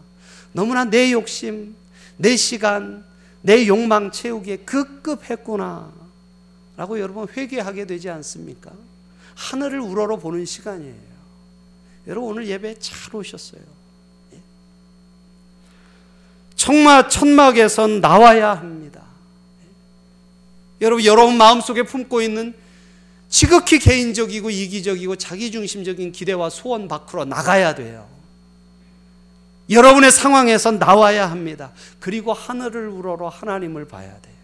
너무나 0.51 0.85
내 0.85 1.11
욕심, 1.11 1.75
내 2.17 2.35
시간, 2.35 3.05
내 3.41 3.67
욕망 3.67 4.11
채우기에 4.11 4.57
급급했구나. 4.57 5.91
라고 6.77 6.99
여러분 6.99 7.27
회개하게 7.29 7.87
되지 7.87 8.09
않습니까? 8.09 8.71
하늘을 9.35 9.79
우러러 9.79 10.17
보는 10.17 10.45
시간이에요. 10.45 11.14
여러분 12.07 12.31
오늘 12.31 12.47
예배 12.47 12.79
잘 12.79 13.15
오셨어요. 13.15 13.61
예. 14.33 14.39
청마 16.55 17.07
천막에선 17.07 18.01
나와야 18.01 18.51
합니다. 18.51 19.03
예. 19.61 20.85
여러분 20.85 21.05
여러분 21.05 21.37
마음속에 21.37 21.83
품고 21.83 22.21
있는 22.21 22.53
지극히 23.29 23.79
개인적이고 23.79 24.49
이기적이고 24.49 25.15
자기중심적인 25.15 26.11
기대와 26.11 26.49
소원 26.49 26.87
밖으로 26.87 27.25
나가야 27.25 27.75
돼요. 27.75 28.07
여러분의 29.69 30.11
상황에서 30.11 30.71
나와야 30.71 31.29
합니다. 31.29 31.71
그리고 31.99 32.33
하늘을 32.33 32.87
우러러 32.87 33.27
하나님을 33.29 33.87
봐야 33.87 34.09
돼요. 34.21 34.35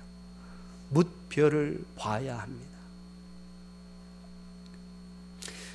묻별을 0.90 1.84
봐야 1.96 2.40
합니다. 2.40 2.71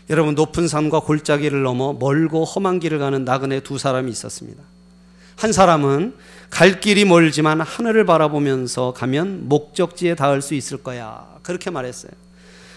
여러분 0.09 0.35
높은 0.35 0.69
산과 0.69 1.01
골짜기를 1.01 1.62
넘어 1.62 1.92
멀고 1.92 2.45
험한 2.45 2.79
길을 2.81 2.99
가는 2.99 3.25
나그네 3.25 3.61
두 3.61 3.77
사람이 3.79 4.11
있었습니다. 4.12 4.62
한 5.37 5.53
사람은 5.53 6.14
갈 6.49 6.81
길이 6.81 7.05
멀지만 7.05 7.61
하늘을 7.61 8.07
바라보면서 8.07 8.95
가면 8.97 9.49
목적지에 9.49 10.14
닿을 10.14 10.42
수 10.42 10.55
있을 10.55 10.79
거야. 10.83 11.27
그렇게 11.42 11.71
말했어요. 11.71 12.12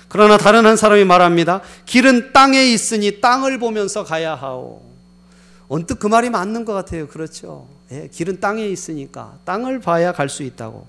그러나 0.07 0.37
다른 0.37 0.65
한 0.65 0.75
사람이 0.75 1.05
말합니다. 1.05 1.61
길은 1.85 2.33
땅에 2.33 2.65
있으니 2.65 3.21
땅을 3.21 3.59
보면서 3.59 4.03
가야 4.03 4.33
하오. 4.35 4.81
언뜻 5.67 5.99
그 5.99 6.07
말이 6.07 6.31
맞는 6.31 6.65
것 6.65 6.73
같아요. 6.73 7.07
그렇죠. 7.07 7.67
예, 7.91 8.09
길은 8.11 8.39
땅에 8.39 8.67
있으니까 8.67 9.37
땅을 9.45 9.79
봐야 9.79 10.11
갈 10.11 10.29
수 10.29 10.41
있다고. 10.41 10.87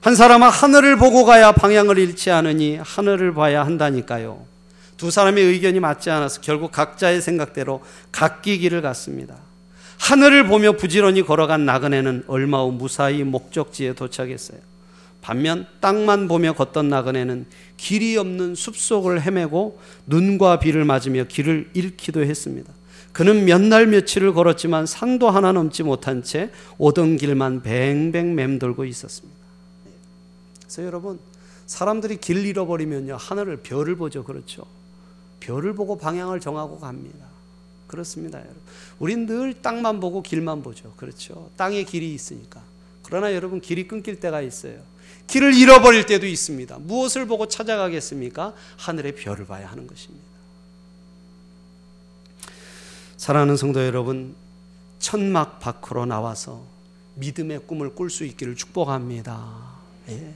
한 0.00 0.16
사람은 0.16 0.48
하늘을 0.48 0.96
보고 0.96 1.24
가야 1.24 1.52
방향을 1.52 1.98
잃지 1.98 2.30
않으니 2.30 2.78
하늘을 2.82 3.32
봐야 3.32 3.64
한다니까요. 3.64 4.44
두 4.96 5.10
사람의 5.10 5.44
의견이 5.44 5.80
맞지 5.80 6.10
않아서 6.10 6.40
결국 6.40 6.72
각자의 6.72 7.20
생각대로 7.20 7.82
각기 8.12 8.58
길을 8.58 8.82
갔습니다. 8.82 9.36
하늘을 9.98 10.46
보며 10.46 10.72
부지런히 10.72 11.22
걸어간 11.22 11.64
나그네는 11.64 12.24
얼마 12.26 12.62
후 12.62 12.72
무사히 12.72 13.22
목적지에 13.24 13.94
도착했어요. 13.94 14.58
반면 15.22 15.66
땅만 15.80 16.28
보며 16.28 16.52
걷던 16.52 16.88
나그네는 16.90 17.46
길이 17.78 18.16
없는 18.16 18.54
숲속을 18.54 19.22
헤매고 19.22 19.80
눈과 20.06 20.58
비를 20.58 20.84
맞으며 20.84 21.24
길을 21.24 21.70
잃기도 21.72 22.22
했습니다. 22.22 22.70
그는 23.12 23.44
몇 23.44 23.60
날 23.62 23.86
며칠을 23.86 24.34
걸었지만 24.34 24.86
상도 24.86 25.30
하나 25.30 25.52
넘지 25.52 25.82
못한 25.84 26.22
채 26.22 26.50
오던 26.78 27.16
길만 27.16 27.62
뱅뱅 27.62 28.34
맴돌고 28.34 28.84
있었습니다. 28.84 29.38
그래서 30.62 30.84
여러분 30.84 31.18
사람들이 31.66 32.16
길 32.16 32.44
잃어버리면요 32.44 33.16
하늘을 33.16 33.58
별을 33.58 33.96
보죠 33.96 34.24
그렇죠 34.24 34.66
별을 35.44 35.74
보고 35.74 35.96
방향을 35.98 36.40
정하고 36.40 36.78
갑니다. 36.78 37.26
그렇습니다, 37.86 38.38
여러분. 38.38 38.56
우린 38.98 39.26
늘 39.26 39.60
땅만 39.60 40.00
보고 40.00 40.22
길만 40.22 40.62
보죠. 40.62 40.92
그렇죠. 40.96 41.50
땅에 41.56 41.84
길이 41.84 42.14
있으니까. 42.14 42.62
그러나 43.02 43.34
여러분 43.34 43.60
길이 43.60 43.86
끊길 43.86 44.18
때가 44.20 44.40
있어요. 44.40 44.80
길을 45.26 45.54
잃어버릴 45.54 46.06
때도 46.06 46.26
있습니다. 46.26 46.78
무엇을 46.78 47.26
보고 47.26 47.46
찾아가겠습니까? 47.46 48.54
하늘의 48.78 49.14
별을 49.16 49.46
봐야 49.46 49.70
하는 49.70 49.86
것입니다. 49.86 50.24
사랑하는 53.16 53.56
성도 53.56 53.84
여러분, 53.84 54.34
천막 54.98 55.60
밖으로 55.60 56.06
나와서 56.06 56.64
믿음의 57.16 57.60
꿈을 57.66 57.94
꿀 57.94 58.10
수 58.10 58.24
있기를 58.24 58.56
축복합니다. 58.56 59.74
예. 60.08 60.34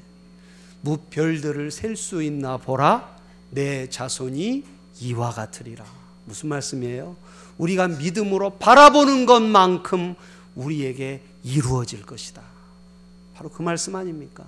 무별들을 0.83 1.71
셀 1.71 1.97
수 1.97 2.23
있나 2.23 2.57
보라 2.57 3.17
내 3.51 3.89
자손이 3.89 4.78
이와 5.01 5.31
같으리라. 5.31 5.85
무슨 6.25 6.49
말씀이에요? 6.49 7.17
우리가 7.59 7.89
믿음으로 7.89 8.59
바라보는 8.59 9.27
것만큼 9.27 10.15
우리에게 10.55 11.23
이루어질 11.45 12.05
것이다. 12.05 12.43
바로 13.35 13.49
그 13.51 13.63
말씀 13.63 13.95
아닙니까? 13.97 14.45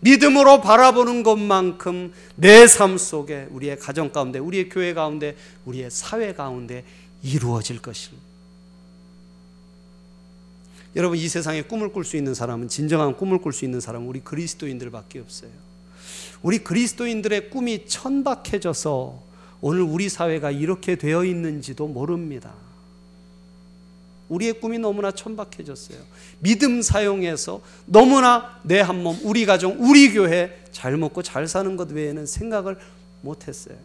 믿음으로 0.00 0.60
바라보는 0.60 1.22
것만큼 1.22 2.12
내 2.36 2.66
삶 2.66 2.98
속에 2.98 3.48
우리의 3.50 3.78
가정 3.78 4.12
가운데, 4.12 4.38
우리의 4.38 4.68
교회 4.68 4.92
가운데, 4.92 5.36
우리의 5.64 5.90
사회 5.90 6.34
가운데 6.34 6.84
이루어질 7.22 7.80
것을. 7.80 8.12
여러분 10.96 11.18
이 11.18 11.28
세상에 11.28 11.62
꿈을 11.62 11.92
꿀 11.92 12.04
수 12.04 12.16
있는 12.16 12.34
사람은 12.34 12.68
진정한 12.68 13.16
꿈을 13.16 13.38
꿀 13.38 13.52
수 13.52 13.64
있는 13.64 13.80
사람은 13.80 14.06
우리 14.06 14.20
그리스도인들밖에 14.20 15.18
없어요. 15.20 15.50
우리 16.42 16.58
그리스도인들의 16.58 17.50
꿈이 17.50 17.86
천박해져서 17.86 19.22
오늘 19.66 19.80
우리 19.80 20.10
사회가 20.10 20.50
이렇게 20.50 20.94
되어 20.94 21.24
있는지도 21.24 21.88
모릅니다. 21.88 22.52
우리의 24.28 24.60
꿈이 24.60 24.78
너무나 24.78 25.10
천박해졌어요. 25.10 25.98
믿음 26.40 26.82
사용해서 26.82 27.62
너무나 27.86 28.60
내 28.62 28.80
한 28.82 29.02
몸, 29.02 29.18
우리 29.22 29.46
가정, 29.46 29.74
우리 29.80 30.12
교회 30.12 30.62
잘 30.70 30.98
먹고 30.98 31.22
잘 31.22 31.48
사는 31.48 31.78
것 31.78 31.90
외에는 31.90 32.26
생각을 32.26 32.78
못 33.22 33.48
했어요. 33.48 33.78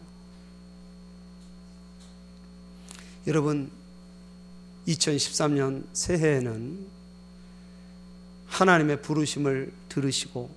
여러분, 3.26 3.70
2013년 4.86 5.84
새해에는 5.94 6.86
하나님의 8.48 9.00
부르심을 9.00 9.72
들으시고 9.88 10.50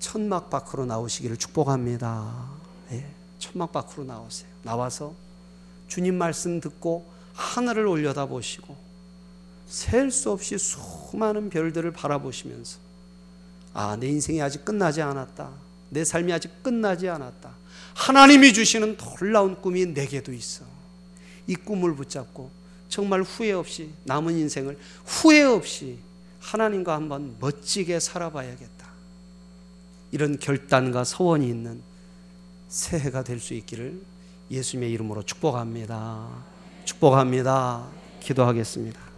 천막 0.00 0.50
밖으로 0.50 0.84
나오시기를 0.84 1.38
축복합니다. 1.38 2.53
예, 3.44 3.52
천막 3.52 3.72
밖으로 3.72 4.04
나오세요. 4.04 4.48
나와서 4.62 5.14
주님 5.88 6.16
말씀 6.16 6.60
듣고 6.60 7.10
하늘을 7.34 7.86
올려다 7.86 8.26
보시고 8.26 8.76
셀 9.66 10.10
수 10.10 10.30
없이 10.30 10.56
수많은 10.58 11.50
별들을 11.50 11.92
바라보시면서 11.92 12.78
아, 13.72 13.96
내 13.96 14.08
인생이 14.08 14.40
아직 14.40 14.64
끝나지 14.64 15.02
않았다. 15.02 15.50
내 15.90 16.04
삶이 16.04 16.32
아직 16.32 16.62
끝나지 16.62 17.08
않았다. 17.08 17.50
하나님이 17.94 18.52
주시는 18.52 18.96
놀라운 18.96 19.60
꿈이 19.60 19.86
내게도 19.86 20.32
있어. 20.32 20.64
이 21.46 21.54
꿈을 21.54 21.94
붙잡고 21.94 22.50
정말 22.88 23.22
후회 23.22 23.52
없이 23.52 23.90
남은 24.04 24.36
인생을 24.36 24.78
후회 25.04 25.42
없이 25.42 25.98
하나님과 26.40 26.94
한번 26.94 27.36
멋지게 27.40 27.98
살아봐야겠다. 28.00 28.86
이런 30.12 30.38
결단과 30.38 31.02
소원이 31.02 31.48
있는 31.48 31.82
새해가 32.74 33.22
될 33.22 33.38
수 33.38 33.54
있기를 33.54 34.02
예수님의 34.50 34.90
이름으로 34.90 35.22
축복합니다. 35.22 36.28
축복합니다. 36.84 37.86
기도하겠습니다. 38.20 39.13